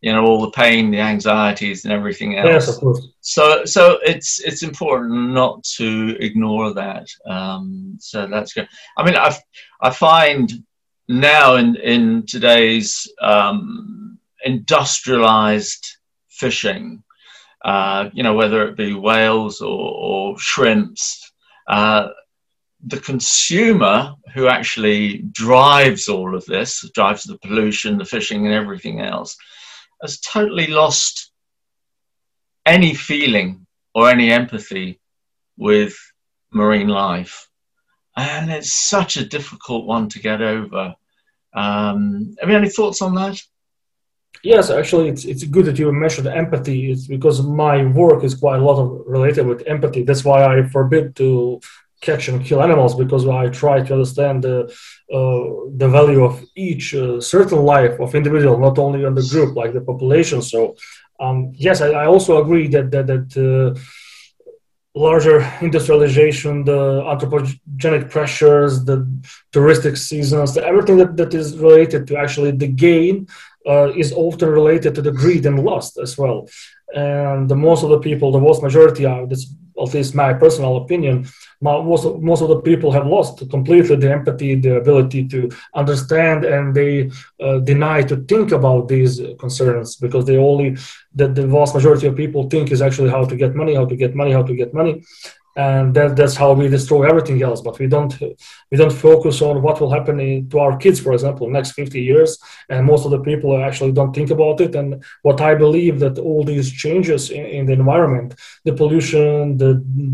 You 0.00 0.12
know, 0.12 0.24
all 0.24 0.40
the 0.40 0.50
pain, 0.52 0.90
the 0.90 1.00
anxieties, 1.00 1.84
and 1.84 1.92
everything 1.92 2.38
else. 2.38 2.48
Yes, 2.48 2.68
of 2.68 2.80
course. 2.80 3.06
So 3.20 3.64
so 3.64 3.98
it's 4.02 4.40
it's 4.40 4.62
important 4.62 5.32
not 5.32 5.62
to 5.76 6.16
ignore 6.20 6.72
that. 6.74 7.06
Um, 7.26 7.96
so 8.00 8.26
that's 8.26 8.54
good. 8.54 8.68
I 8.96 9.04
mean, 9.04 9.16
I 9.16 9.36
I 9.80 9.90
find 9.90 10.50
now 11.08 11.56
in 11.56 11.76
in 11.76 12.24
today's 12.26 13.06
um, 13.20 14.18
industrialized 14.44 15.97
fishing, 16.38 17.02
uh, 17.64 18.08
you 18.12 18.22
know, 18.22 18.34
whether 18.34 18.66
it 18.68 18.76
be 18.76 18.94
whales 18.94 19.60
or, 19.60 19.90
or 19.90 20.38
shrimps, 20.38 21.32
uh, 21.68 22.08
the 22.86 23.00
consumer 23.00 24.14
who 24.34 24.46
actually 24.46 25.18
drives 25.32 26.08
all 26.08 26.34
of 26.34 26.44
this, 26.46 26.88
drives 26.94 27.24
the 27.24 27.38
pollution, 27.38 27.98
the 27.98 28.04
fishing, 28.04 28.46
and 28.46 28.54
everything 28.54 29.00
else, 29.00 29.36
has 30.00 30.20
totally 30.20 30.68
lost 30.68 31.32
any 32.64 32.94
feeling 32.94 33.66
or 33.94 34.08
any 34.08 34.30
empathy 34.30 35.00
with 35.56 35.96
marine 36.52 36.88
life. 36.88 37.48
And 38.16 38.50
it's 38.50 38.72
such 38.72 39.16
a 39.16 39.26
difficult 39.26 39.86
one 39.86 40.08
to 40.10 40.18
get 40.20 40.40
over. 40.40 40.94
Um, 41.54 42.36
have 42.40 42.50
you 42.50 42.56
any 42.56 42.68
thoughts 42.68 43.02
on 43.02 43.14
that? 43.14 43.40
Yes, 44.42 44.70
actually, 44.70 45.08
it's 45.08 45.24
it's 45.24 45.42
good 45.44 45.66
that 45.66 45.78
you 45.78 45.90
mentioned 45.92 46.28
empathy. 46.28 46.92
It's 46.92 47.06
because 47.08 47.42
my 47.42 47.84
work 47.84 48.22
is 48.22 48.34
quite 48.34 48.60
a 48.60 48.64
lot 48.64 48.78
of 48.78 49.02
related 49.06 49.46
with 49.46 49.66
empathy. 49.66 50.04
That's 50.04 50.24
why 50.24 50.44
I 50.44 50.62
forbid 50.68 51.16
to 51.16 51.60
catch 52.00 52.28
and 52.28 52.44
kill 52.44 52.62
animals 52.62 52.94
because 52.94 53.26
I 53.26 53.48
try 53.48 53.82
to 53.82 53.92
understand 53.94 54.44
the 54.44 54.58
uh, 55.12 55.44
the 55.76 55.88
value 55.88 56.24
of 56.24 56.44
each 56.54 56.94
uh, 56.94 57.20
certain 57.20 57.62
life 57.64 57.98
of 57.98 58.14
individual, 58.14 58.58
not 58.58 58.78
only 58.78 59.04
on 59.04 59.14
the 59.14 59.26
group 59.32 59.56
like 59.56 59.72
the 59.72 59.80
population. 59.80 60.40
So, 60.42 60.76
um, 61.18 61.52
yes, 61.54 61.80
I, 61.80 61.88
I, 61.88 62.06
also 62.06 62.40
agree 62.42 62.68
that 62.68 62.90
that 62.92 63.06
that. 63.06 63.28
Uh, 63.36 63.80
larger 64.94 65.40
industrialization, 65.60 66.64
the 66.64 67.02
anthropogenic 67.02 68.10
pressures, 68.10 68.84
the 68.84 69.06
touristic 69.52 69.96
seasons, 69.96 70.56
everything 70.56 70.96
that, 70.96 71.16
that 71.16 71.34
is 71.34 71.56
related 71.58 72.04
to 72.08 72.16
actually 72.16 72.50
the 72.50 72.66
gain 72.66 73.26
uh, 73.68 73.92
is 73.94 74.12
often 74.12 74.48
related 74.48 74.94
to 74.94 75.02
the 75.02 75.12
greed 75.12 75.46
and 75.46 75.62
lust 75.62 75.98
as 75.98 76.16
well. 76.16 76.48
And 76.94 77.48
the 77.48 77.56
most 77.56 77.82
of 77.82 77.90
the 77.90 78.00
people, 78.00 78.32
the 78.32 78.40
vast 78.40 78.62
majority 78.62 79.04
are, 79.04 79.26
this, 79.26 79.52
at 79.80 79.94
least 79.94 80.14
my 80.14 80.32
personal 80.32 80.78
opinion, 80.78 81.28
most 81.60 82.04
of, 82.06 82.22
most 82.22 82.40
of 82.40 82.48
the 82.48 82.60
people 82.60 82.90
have 82.92 83.06
lost 83.06 83.48
completely 83.50 83.96
the 83.96 84.10
empathy, 84.10 84.54
the 84.54 84.76
ability 84.76 85.28
to 85.28 85.50
understand, 85.74 86.44
and 86.44 86.74
they 86.74 87.10
uh, 87.40 87.58
deny 87.58 88.02
to 88.02 88.16
think 88.16 88.52
about 88.52 88.88
these 88.88 89.20
concerns 89.38 89.96
because 89.96 90.24
they 90.24 90.36
only, 90.36 90.76
that 91.14 91.34
the 91.34 91.46
vast 91.46 91.74
majority 91.74 92.06
of 92.06 92.16
people 92.16 92.48
think 92.48 92.72
is 92.72 92.80
actually 92.80 93.10
how 93.10 93.24
to 93.24 93.36
get 93.36 93.54
money, 93.54 93.74
how 93.74 93.84
to 93.84 93.96
get 93.96 94.14
money, 94.14 94.32
how 94.32 94.42
to 94.42 94.54
get 94.54 94.72
money 94.72 95.02
and 95.58 95.92
that, 95.92 96.14
that's 96.14 96.36
how 96.36 96.52
we 96.52 96.68
destroy 96.68 97.02
everything 97.08 97.42
else. 97.42 97.60
But 97.60 97.78
we 97.80 97.88
don't 97.88 98.14
we 98.70 98.76
don't 98.80 98.92
focus 98.92 99.42
on 99.42 99.60
what 99.60 99.80
will 99.80 99.90
happen 99.90 100.20
in, 100.20 100.48
to 100.50 100.60
our 100.60 100.76
kids 100.76 101.00
for 101.00 101.12
example 101.12 101.50
next 101.50 101.72
50 101.72 102.00
years. 102.00 102.38
And 102.68 102.86
most 102.86 103.04
of 103.04 103.10
the 103.10 103.20
people 103.20 103.60
actually 103.60 103.92
don't 103.92 104.14
think 104.14 104.30
about 104.30 104.60
it. 104.60 104.74
And 104.76 105.02
what 105.22 105.40
i 105.40 105.54
believe 105.54 105.98
that 105.98 106.18
all 106.18 106.44
these 106.44 106.70
changes 106.70 107.30
in, 107.30 107.44
in 107.56 107.66
the 107.66 107.72
environment 107.72 108.34
the 108.64 108.72
pollution 108.72 109.58
the, 109.58 109.72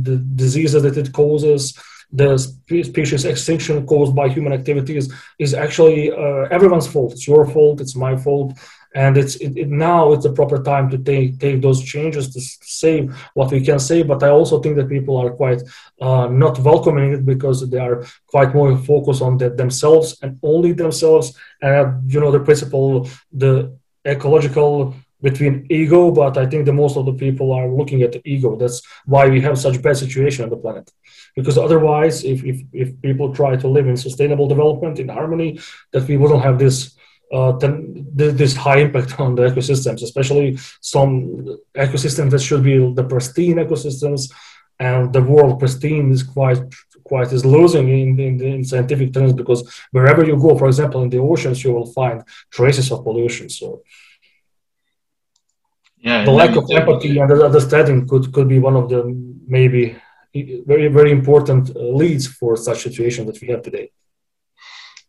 the 0.09 0.17
diseases 0.17 0.83
that 0.83 0.97
it 0.97 1.13
causes 1.13 1.79
the 2.13 2.39
species 2.39 3.25
extinction 3.25 3.85
caused 3.87 4.15
by 4.15 4.29
human 4.29 4.53
activities 4.53 5.13
is 5.39 5.53
actually 5.53 6.13
uh, 6.13 6.47
everyone's 6.57 6.87
fault. 6.87 7.13
It's 7.13 7.27
your 7.27 7.45
fault. 7.45 7.81
It's 7.81 7.97
my 7.97 8.15
fault 8.17 8.57
and 8.95 9.17
it's 9.17 9.35
it, 9.37 9.57
it, 9.57 9.69
now 9.69 10.13
it's 10.13 10.25
the 10.25 10.33
proper 10.33 10.63
time 10.63 10.89
to 10.89 10.99
take 10.99 11.39
take 11.41 11.61
those 11.61 11.83
changes 11.83 12.33
to 12.33 12.41
say 12.41 13.09
what 13.35 13.51
we 13.51 13.61
can 13.61 13.79
say 13.79 14.03
but 14.03 14.23
i 14.23 14.29
also 14.29 14.61
think 14.61 14.77
that 14.77 14.89
people 14.89 15.17
are 15.17 15.31
quite 15.31 15.61
uh, 16.01 16.27
not 16.29 16.59
welcoming 16.59 17.13
it 17.13 17.25
because 17.25 17.69
they 17.71 17.79
are 17.79 18.05
quite 18.27 18.55
more 18.55 18.77
focused 18.77 19.23
on 19.23 19.39
that 19.39 19.57
themselves 19.57 20.19
and 20.23 20.39
only 20.43 20.73
themselves. 20.73 21.37
And 21.63 22.11
you 22.13 22.21
know 22.21 22.31
the 22.31 22.41
principle 22.41 23.09
the 23.33 23.77
ecological 24.05 24.95
between 25.23 25.67
ego 25.71 26.11
but 26.11 26.37
i 26.37 26.45
think 26.45 26.67
the 26.67 26.73
most 26.73 26.99
of 26.99 27.07
the 27.07 27.15
people 27.25 27.53
are 27.53 27.69
looking 27.69 28.03
at 28.03 28.13
the 28.13 28.23
ego. 28.25 28.57
That's 28.57 28.83
why 29.07 29.29
we 29.29 29.41
have 29.41 29.59
such 29.59 29.81
bad 29.81 29.97
situation 29.97 30.45
on 30.45 30.51
the 30.51 30.57
planet. 30.57 30.91
Because 31.35 31.57
otherwise 31.57 32.23
if, 32.25 32.45
if, 32.45 32.61
if 32.73 33.01
people 33.01 33.35
try 33.35 33.57
to 33.57 33.69
live 33.69 33.87
in 33.89 33.97
sustainable 33.97 34.47
development 34.47 34.99
in 34.99 35.09
harmony 35.09 35.59
that 35.93 36.07
we 36.07 36.17
wouldn't 36.17 36.43
have 36.43 36.59
this 36.59 36.97
uh, 37.35 37.53
then 37.53 38.07
this 38.15 38.55
high 38.55 38.79
impact 38.79 39.19
on 39.25 39.35
the 39.35 39.43
ecosystems, 39.43 40.03
especially 40.03 40.57
some 40.81 41.15
ecosystems 41.87 42.31
that 42.31 42.43
should 42.47 42.63
be 42.63 42.77
the 42.99 43.05
pristine 43.05 43.57
ecosystems, 43.57 44.33
and 44.79 45.13
the 45.13 45.23
world 45.23 45.59
pristine 45.59 46.11
is 46.13 46.23
quite 46.23 46.63
quite 47.05 47.31
is 47.33 47.45
losing 47.45 47.87
in, 47.89 48.19
in, 48.19 48.43
in, 48.43 48.65
scientific 48.65 49.13
terms 49.13 49.35
because 49.35 49.61
wherever 49.91 50.25
you 50.25 50.37
go, 50.41 50.57
for 50.57 50.69
example, 50.69 51.03
in 51.03 51.11
the 51.11 51.19
oceans, 51.19 51.63
you 51.63 51.71
will 51.71 51.91
find 51.93 52.23
traces 52.51 52.91
of 52.91 53.05
pollution. 53.05 53.51
So. 53.51 53.83
Yeah, 55.99 56.25
the 56.25 56.33
lack 56.33 56.57
of 56.57 56.65
empathy 56.71 57.19
and 57.19 57.31
understanding 57.31 58.07
could, 58.09 58.33
could 58.33 58.49
be 58.49 58.59
one 58.59 58.77
of 58.77 58.89
the 58.89 59.01
maybe 59.47 59.97
very 60.35 60.89
very 60.89 61.11
important 61.11 61.75
uh, 61.77 61.81
leads 62.01 62.27
for 62.27 62.57
such 62.57 62.83
situation 62.83 63.27
that 63.27 63.41
we 63.41 63.49
have 63.49 63.63
today. 63.63 63.91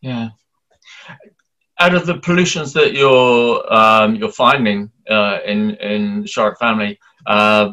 Yeah. 0.00 0.28
Out 1.78 1.94
of 1.94 2.06
the 2.06 2.18
pollutions 2.18 2.72
that 2.72 2.94
you're 2.94 3.72
um, 3.72 4.16
you're 4.16 4.32
finding 4.32 4.90
uh, 5.10 5.38
in 5.44 5.72
in 5.76 6.24
shark 6.26 6.58
family, 6.58 6.98
uh, 7.26 7.72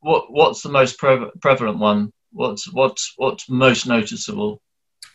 what 0.00 0.32
what's 0.32 0.62
the 0.62 0.68
most 0.68 0.98
pre- 0.98 1.30
prevalent 1.40 1.78
one? 1.78 2.12
What's 2.32 2.72
what's 2.72 3.14
what's 3.16 3.48
most 3.48 3.86
noticeable? 3.86 4.62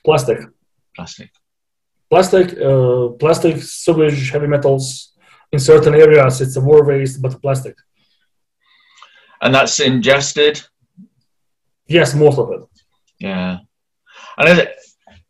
Plastic. 0.04 0.40
Plastic. 0.96 1.30
Plastic. 2.10 2.58
Uh, 2.60 3.10
plastic, 3.20 3.62
sewage, 3.62 4.32
heavy 4.32 4.48
metals. 4.48 5.14
In 5.52 5.60
certain 5.60 5.96
areas, 5.96 6.42
it's 6.42 6.58
a 6.58 6.62
war 6.62 6.84
waste, 6.86 7.22
but 7.22 7.42
plastic. 7.42 7.76
And 9.42 9.56
that's 9.56 9.80
ingested. 9.80 10.62
Yes, 11.88 12.14
most 12.14 12.38
of 12.38 12.52
it. 12.52 12.62
Yeah. 13.20 13.60
And 14.38 14.68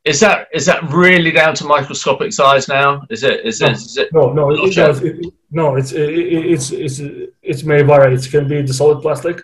is, 0.08 0.20
that 0.22 0.48
is 0.54 0.66
that 0.66 0.84
really 0.92 1.32
down 1.32 1.54
to 1.56 1.66
microscopic 1.66 2.32
size 2.34 2.68
now? 2.68 3.04
Is 3.10 3.24
it? 3.24 3.46
Is 3.46 3.62
no, 3.62 3.68
it? 3.68 3.72
Is 3.74 3.98
it 3.98 4.14
no, 4.14 4.34
no, 4.34 4.52
it, 4.52 4.76
does, 4.76 5.02
it, 5.04 5.26
no. 5.52 5.76
It's 5.76 5.92
it, 5.92 6.10
it's 6.10 6.72
it's 6.72 7.00
it 7.00 7.66
may 7.66 7.82
vary. 7.82 8.14
It 8.16 8.30
can 8.30 8.48
be 8.48 8.62
the 8.62 8.74
solid 8.74 9.02
plastic 9.02 9.42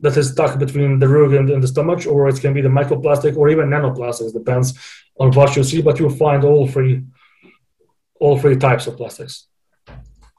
that 0.00 0.16
is 0.16 0.30
stuck 0.30 0.58
between 0.58 0.98
the 0.98 1.08
rug 1.08 1.32
and, 1.34 1.50
and, 1.50 1.62
the 1.62 1.66
stomach, 1.66 2.06
or 2.06 2.28
it 2.28 2.40
can 2.40 2.54
be 2.54 2.60
the 2.60 2.68
microplastic 2.68 3.36
or 3.36 3.48
even 3.48 3.68
nanoplastics. 3.68 4.32
Depends 4.32 4.78
on 5.18 5.32
what 5.32 5.56
you 5.56 5.64
see, 5.64 5.82
but 5.82 5.98
you'll 5.98 6.10
find 6.10 6.44
all 6.44 6.68
three 6.68 7.02
all 8.20 8.38
three 8.38 8.56
types 8.56 8.86
of 8.86 8.96
plastics. 8.96 9.46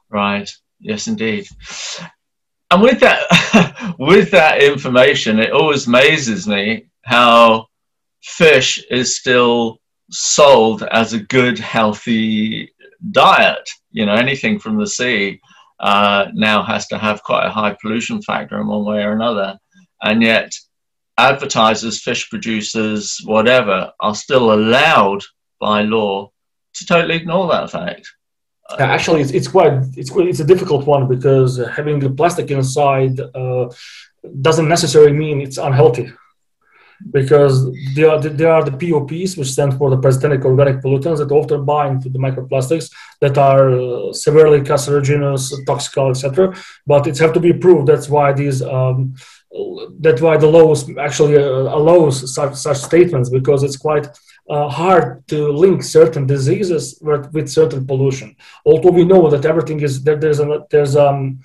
Right. 0.08 0.50
Yes, 0.78 1.06
indeed. 1.06 1.46
And 2.70 2.82
with 2.82 3.00
that, 3.00 3.94
with 3.98 4.30
that 4.30 4.62
information, 4.62 5.38
it 5.38 5.52
always 5.52 5.86
amazes 5.86 6.46
me 6.46 6.86
how 7.02 7.66
fish 8.22 8.82
is 8.90 9.18
still 9.18 9.78
sold 10.10 10.82
as 10.82 11.12
a 11.12 11.20
good, 11.20 11.58
healthy 11.58 12.72
diet. 13.10 13.68
You 13.90 14.06
know, 14.06 14.14
anything 14.14 14.58
from 14.58 14.78
the 14.78 14.86
sea 14.86 15.40
uh, 15.78 16.26
now 16.34 16.62
has 16.62 16.86
to 16.88 16.98
have 16.98 17.22
quite 17.22 17.46
a 17.46 17.50
high 17.50 17.76
pollution 17.80 18.20
factor 18.22 18.60
in 18.60 18.66
one 18.66 18.84
way 18.84 19.02
or 19.02 19.12
another. 19.12 19.58
And 20.02 20.22
yet, 20.22 20.52
advertisers, 21.18 22.02
fish 22.02 22.28
producers, 22.30 23.20
whatever, 23.24 23.92
are 24.00 24.14
still 24.14 24.52
allowed 24.52 25.22
by 25.60 25.82
law 25.82 26.30
to 26.74 26.86
totally 26.86 27.16
ignore 27.16 27.48
that 27.48 27.70
fact. 27.70 28.08
Actually, 28.78 29.20
it's, 29.20 29.32
it's 29.32 29.48
quite 29.48 29.72
it's 29.96 30.12
it's 30.14 30.38
a 30.38 30.44
difficult 30.44 30.86
one 30.86 31.08
because 31.08 31.60
having 31.74 31.98
the 31.98 32.08
plastic 32.08 32.52
inside 32.52 33.18
uh, 33.34 33.68
doesn't 34.42 34.68
necessarily 34.68 35.12
mean 35.12 35.40
it's 35.40 35.58
unhealthy 35.58 36.12
because 37.10 37.70
they 37.94 38.04
are, 38.04 38.20
they 38.20 38.44
are 38.44 38.64
the 38.64 38.72
POPs, 38.72 39.36
which 39.36 39.52
stand 39.52 39.76
for 39.76 39.90
the 39.90 39.96
persistent 39.96 40.44
organic 40.44 40.82
pollutants 40.82 41.18
that 41.18 41.32
often 41.32 41.64
bind 41.64 42.02
to 42.02 42.08
the 42.08 42.18
microplastics 42.18 42.92
that 43.20 43.38
are 43.38 43.70
uh, 43.70 44.12
severely 44.12 44.60
carcinogenous, 44.60 45.52
toxic, 45.66 45.96
etc. 45.98 46.54
But 46.86 47.06
it's 47.06 47.18
have 47.18 47.32
to 47.32 47.40
be 47.40 47.52
proved. 47.52 47.88
That's 47.88 48.08
why 48.08 48.32
these 48.32 48.62
um, 48.62 49.14
that's 49.98 50.20
why 50.20 50.36
the 50.36 50.46
laws 50.46 50.88
actually 50.96 51.36
uh, 51.36 51.42
allows 51.78 52.34
such, 52.34 52.54
such 52.54 52.76
statements 52.76 53.28
because 53.30 53.64
it's 53.64 53.76
quite 53.76 54.06
uh, 54.48 54.68
hard 54.68 55.26
to 55.28 55.50
link 55.52 55.82
certain 55.82 56.26
diseases 56.26 56.98
with, 57.02 57.32
with, 57.32 57.48
certain 57.48 57.86
pollution. 57.86 58.36
Although 58.64 58.90
we 58.90 59.04
know 59.04 59.28
that 59.28 59.44
everything 59.44 59.80
is 59.80 60.02
that 60.04 60.20
there's 60.20 60.40
a 60.40 60.66
there's 60.70 60.96
um 60.96 61.40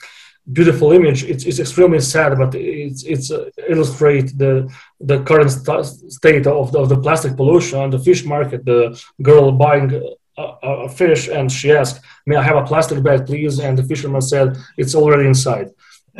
beautiful 0.51 0.91
image. 0.91 1.23
It's, 1.23 1.45
it's 1.45 1.60
extremely 1.60 1.99
sad, 1.99 2.38
but 2.38 2.53
it's 2.55 3.03
it's 3.03 3.31
uh, 3.31 3.49
illustrate 3.69 4.38
the 4.38 4.71
the 4.99 5.23
current 5.23 5.51
st- 5.51 6.12
state 6.12 6.47
of 6.47 6.71
the, 6.71 6.79
of 6.79 6.89
the 6.89 6.99
plastic 6.99 7.36
pollution 7.36 7.79
on 7.79 7.89
the 7.89 7.99
fish 7.99 8.25
market. 8.25 8.65
The 8.65 9.01
girl 9.21 9.51
buying 9.51 9.91
a, 10.38 10.43
a, 10.63 10.89
fish 10.89 11.27
and 11.27 11.51
she 11.51 11.71
asked, 11.71 12.01
"May 12.25 12.36
I 12.36 12.43
have 12.43 12.58
a 12.58 12.65
plastic 12.65 13.01
bag, 13.03 13.25
please?" 13.25 13.60
And 13.60 13.77
the 13.77 13.84
fisherman 13.84 14.21
said, 14.21 14.58
"It's 14.77 14.95
already 14.95 15.27
inside." 15.27 15.71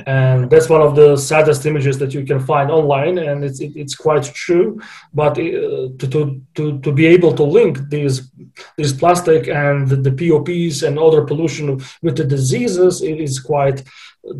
And 0.06 0.50
that's 0.50 0.68
one 0.68 0.82
of 0.82 0.96
the 0.96 1.16
saddest 1.16 1.66
images 1.66 1.98
that 2.00 2.14
you 2.14 2.26
can 2.26 2.40
find 2.40 2.70
online 2.70 3.18
and 3.18 3.44
it's 3.46 3.62
it, 3.62 3.76
it's 3.76 3.96
quite 3.96 4.24
true. 4.24 4.82
But 5.14 5.38
uh, 5.38 5.90
to, 6.00 6.42
to 6.56 6.80
to 6.80 6.92
be 6.92 7.06
able 7.06 7.34
to 7.36 7.44
link 7.44 7.80
these 7.90 8.30
these 8.78 8.92
plastic 8.92 9.48
and 9.48 9.88
the, 9.88 9.96
the 9.96 10.12
pops 10.12 10.82
and 10.84 11.00
other 11.00 11.24
pollution 11.24 11.82
with 12.02 12.18
the 12.18 12.26
diseases 12.26 13.02
it 13.02 13.22
is 13.22 13.40
quite 13.40 13.84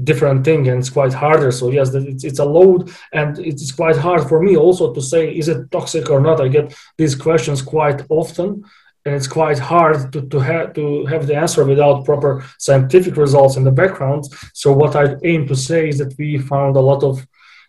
different 0.04 0.44
thing 0.44 0.68
and 0.68 0.80
it's 0.80 0.90
quite 0.90 1.14
harder. 1.14 1.52
So 1.52 1.72
yes 1.72 1.94
it's, 1.94 2.26
it's 2.26 2.40
a 2.40 2.46
load 2.46 2.92
and 3.14 3.40
it's 3.40 3.72
quite 3.72 3.96
hard 3.96 4.28
for 4.28 4.42
me 4.42 4.58
also 4.58 4.94
to 4.94 5.02
say 5.02 5.32
is 5.32 5.48
it 5.48 5.72
toxic 5.72 6.10
or 6.10 6.20
not? 6.20 6.42
I 6.42 6.50
get 6.50 6.76
these 6.98 7.16
questions 7.16 7.62
quite 7.62 8.02
often 8.10 8.66
and 9.06 9.14
it's 9.14 9.28
quite 9.28 9.60
hard 9.60 10.12
to, 10.12 10.22
to, 10.24 10.40
have 10.40 10.74
to 10.74 11.06
have 11.06 11.28
the 11.28 11.36
answer 11.36 11.64
without 11.64 12.06
proper 12.06 12.44
scientific 12.58 13.16
results 13.18 13.56
in 13.56 13.64
the 13.64 13.72
background 13.72 14.26
so 14.54 14.72
what 14.72 14.96
i 14.96 15.16
aim 15.24 15.48
to 15.48 15.56
say 15.56 15.90
is 15.90 15.98
that 16.00 16.14
we 16.18 16.38
found 16.38 16.76
a 16.76 16.88
lot 16.92 17.04
of 17.04 17.26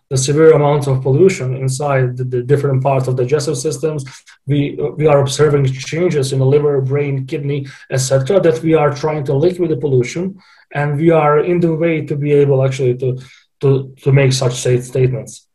the 0.09 0.16
severe 0.16 0.53
amounts 0.53 0.87
of 0.87 1.03
pollution 1.03 1.57
inside 1.57 2.16
the, 2.16 2.25
the, 2.25 2.42
different 2.42 2.81
parts 2.81 3.09
of 3.09 3.16
digestive 3.16 3.59
systems. 3.59 4.05
We, 4.46 4.79
we 4.96 5.09
are 5.09 5.20
observing 5.20 5.66
changes 5.66 6.33
in 6.33 6.38
the 6.38 6.46
liver, 6.46 6.81
brain, 6.81 7.27
kidney, 7.27 7.66
etc. 7.90 8.38
that 8.40 8.62
we 8.62 8.75
are 8.75 8.94
trying 8.94 9.25
to 9.25 9.35
with 9.35 9.70
the 9.70 9.77
pollution 9.77 10.40
and 10.72 10.96
we 10.96 11.11
are 11.11 11.40
in 11.40 11.61
the 11.61 11.75
way 11.75 12.05
to 12.07 12.16
be 12.16 12.33
able 12.33 12.64
actually 12.64 12.96
to 12.99 13.18
to 13.61 13.94
to 14.03 14.12
make 14.12 14.33
such 14.33 14.55
statements. 14.55 15.49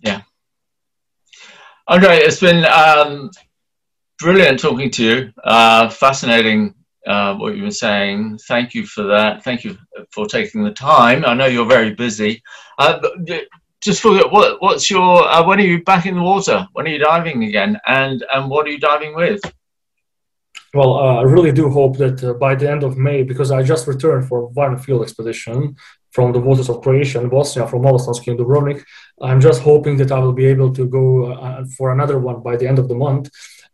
Yeah, 0.00 0.22
Andre, 1.86 2.16
it's 2.16 2.40
been 2.40 2.64
um, 2.64 3.30
brilliant 4.20 4.60
talking 4.60 4.90
to 4.90 5.04
you. 5.04 5.32
Uh, 5.42 5.88
fascinating 5.88 6.74
uh, 7.06 7.34
what 7.36 7.54
you've 7.54 7.62
been 7.62 7.70
saying. 7.70 8.38
Thank 8.46 8.74
you 8.74 8.86
for 8.86 9.04
that. 9.04 9.42
Thank 9.42 9.64
you 9.64 9.76
for 10.12 10.26
taking 10.26 10.62
the 10.62 10.72
time. 10.72 11.24
I 11.24 11.34
know 11.34 11.46
you're 11.46 11.66
very 11.66 11.94
busy. 11.94 12.42
Uh, 12.78 13.00
just 13.82 14.02
for 14.02 14.12
what, 14.28 14.60
what's 14.60 14.90
your 14.90 15.26
uh, 15.26 15.44
when 15.46 15.58
are 15.58 15.64
you 15.64 15.82
back 15.82 16.06
in 16.06 16.14
the 16.16 16.22
water? 16.22 16.66
When 16.72 16.86
are 16.86 16.90
you 16.90 16.98
diving 16.98 17.44
again? 17.44 17.78
And 17.86 18.24
and 18.32 18.50
what 18.50 18.66
are 18.66 18.70
you 18.70 18.78
diving 18.78 19.14
with? 19.14 19.40
Well, 20.72 20.94
uh, 20.94 21.16
I 21.16 21.22
really 21.22 21.50
do 21.50 21.68
hope 21.68 21.96
that 21.96 22.22
uh, 22.22 22.34
by 22.34 22.54
the 22.54 22.70
end 22.70 22.84
of 22.84 22.96
May, 22.96 23.24
because 23.24 23.50
I 23.50 23.62
just 23.62 23.88
returned 23.88 24.28
for 24.28 24.46
one 24.50 24.78
field 24.78 25.02
expedition 25.02 25.74
from 26.12 26.32
the 26.32 26.38
waters 26.38 26.68
of 26.68 26.80
Croatia 26.80 27.20
and 27.20 27.30
Bosnia, 27.30 27.66
from 27.66 27.82
Malostonski 27.82 28.28
and 28.28 28.38
Dubrovnik, 28.38 28.84
I'm 29.20 29.40
just 29.40 29.62
hoping 29.62 29.96
that 29.96 30.12
I 30.12 30.18
will 30.20 30.32
be 30.32 30.46
able 30.46 30.72
to 30.74 30.86
go 30.86 31.32
uh, 31.32 31.64
for 31.76 31.92
another 31.92 32.20
one 32.20 32.40
by 32.42 32.56
the 32.56 32.68
end 32.68 32.78
of 32.78 32.88
the 32.88 32.94
month. 32.94 33.30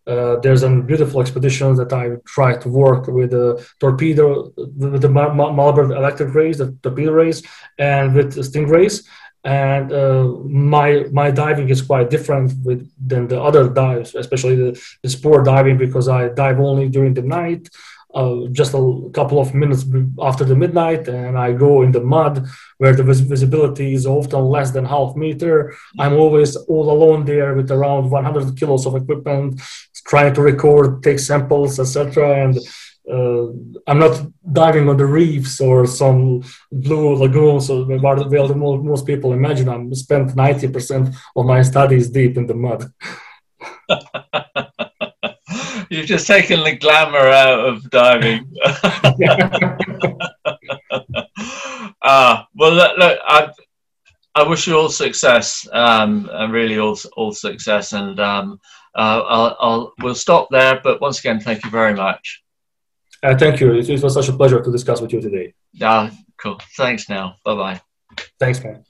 Uh, 0.06 0.36
there's 0.40 0.62
a 0.62 0.70
beautiful 0.70 1.20
expedition 1.20 1.74
that 1.74 1.92
I 1.92 2.16
try 2.26 2.56
to 2.56 2.68
work 2.68 3.08
with 3.08 3.30
the 3.30 3.66
torpedo, 3.80 4.52
with 4.56 5.02
the 5.02 5.08
Malibert 5.08 5.96
electric 5.96 6.34
rays, 6.34 6.58
the 6.58 6.76
torpedo 6.82 7.12
rays, 7.12 7.42
and 7.78 8.14
with 8.14 8.36
stingrays 8.36 9.04
and 9.46 9.92
uh, 9.92 10.24
my 10.44 11.04
my 11.12 11.30
diving 11.30 11.68
is 11.68 11.80
quite 11.80 12.10
different 12.10 12.52
with, 12.64 12.90
than 12.98 13.28
the 13.28 13.40
other 13.40 13.68
dives, 13.68 14.16
especially 14.16 14.56
the, 14.56 14.82
the 15.02 15.08
sport 15.08 15.44
diving, 15.44 15.78
because 15.78 16.08
I 16.08 16.28
dive 16.28 16.58
only 16.58 16.88
during 16.88 17.14
the 17.14 17.22
night, 17.22 17.68
uh, 18.12 18.48
just 18.50 18.74
a 18.74 19.10
couple 19.12 19.38
of 19.38 19.54
minutes 19.54 19.84
after 20.20 20.44
the 20.44 20.56
midnight, 20.56 21.06
and 21.06 21.38
I 21.38 21.52
go 21.52 21.82
in 21.82 21.92
the 21.92 22.00
mud 22.00 22.44
where 22.78 22.94
the 22.96 23.04
vis- 23.04 23.20
visibility 23.20 23.94
is 23.94 24.04
often 24.04 24.40
less 24.46 24.72
than 24.72 24.84
half 24.84 25.14
meter. 25.14 25.76
I'm 25.98 26.14
always 26.14 26.56
all 26.56 26.90
alone 26.90 27.24
there 27.24 27.54
with 27.54 27.70
around 27.70 28.10
100 28.10 28.58
kilos 28.58 28.84
of 28.84 28.96
equipment, 28.96 29.60
trying 30.06 30.34
to 30.34 30.42
record, 30.42 31.02
take 31.02 31.18
samples, 31.18 31.78
etc. 31.80 32.44
And 32.44 32.58
uh, 33.10 33.46
I'm 33.86 33.98
not 33.98 34.20
diving 34.52 34.88
on 34.88 34.96
the 34.96 35.06
reefs 35.06 35.60
or 35.60 35.86
some 35.86 36.42
blue 36.72 37.14
lagoons 37.14 37.70
or 37.70 37.84
where, 37.84 38.54
most 38.54 39.06
people 39.06 39.32
imagine. 39.32 39.68
I'm 39.68 39.94
spent 39.94 40.30
90% 40.30 41.14
of 41.36 41.46
my 41.46 41.62
studies 41.62 42.10
deep 42.10 42.36
in 42.36 42.46
the 42.46 42.54
mud. 42.54 42.92
You've 45.88 46.06
just 46.06 46.26
taken 46.26 46.64
the 46.64 46.74
glamour 46.76 47.28
out 47.28 47.60
of 47.60 47.88
diving. 47.90 48.52
uh, 52.02 52.42
well, 52.54 52.72
look, 52.72 52.98
look, 52.98 53.18
I, 53.24 53.50
I 54.34 54.42
wish 54.42 54.66
you 54.66 54.76
all 54.76 54.88
success, 54.88 55.66
um, 55.72 56.28
and 56.32 56.52
really 56.52 56.78
all, 56.78 56.98
all 57.16 57.32
success. 57.32 57.92
And 57.92 58.18
um, 58.18 58.60
I'll, 59.02 59.56
I'll, 59.60 59.92
we'll 60.00 60.14
stop 60.14 60.48
there. 60.50 60.80
But 60.82 61.00
once 61.00 61.18
again, 61.18 61.40
thank 61.40 61.64
you 61.64 61.70
very 61.70 61.94
much. 61.94 62.42
Uh, 63.22 63.36
thank 63.36 63.60
you. 63.60 63.74
It, 63.74 63.88
it 63.88 64.02
was 64.02 64.14
such 64.14 64.28
a 64.28 64.32
pleasure 64.32 64.62
to 64.62 64.72
discuss 64.72 65.00
with 65.00 65.12
you 65.12 65.20
today. 65.20 65.54
Yeah, 65.72 66.10
cool. 66.40 66.60
Thanks 66.76 67.08
now. 67.08 67.36
Bye 67.44 67.54
bye. 67.54 67.80
Thanks, 68.38 68.62
man. 68.62 68.85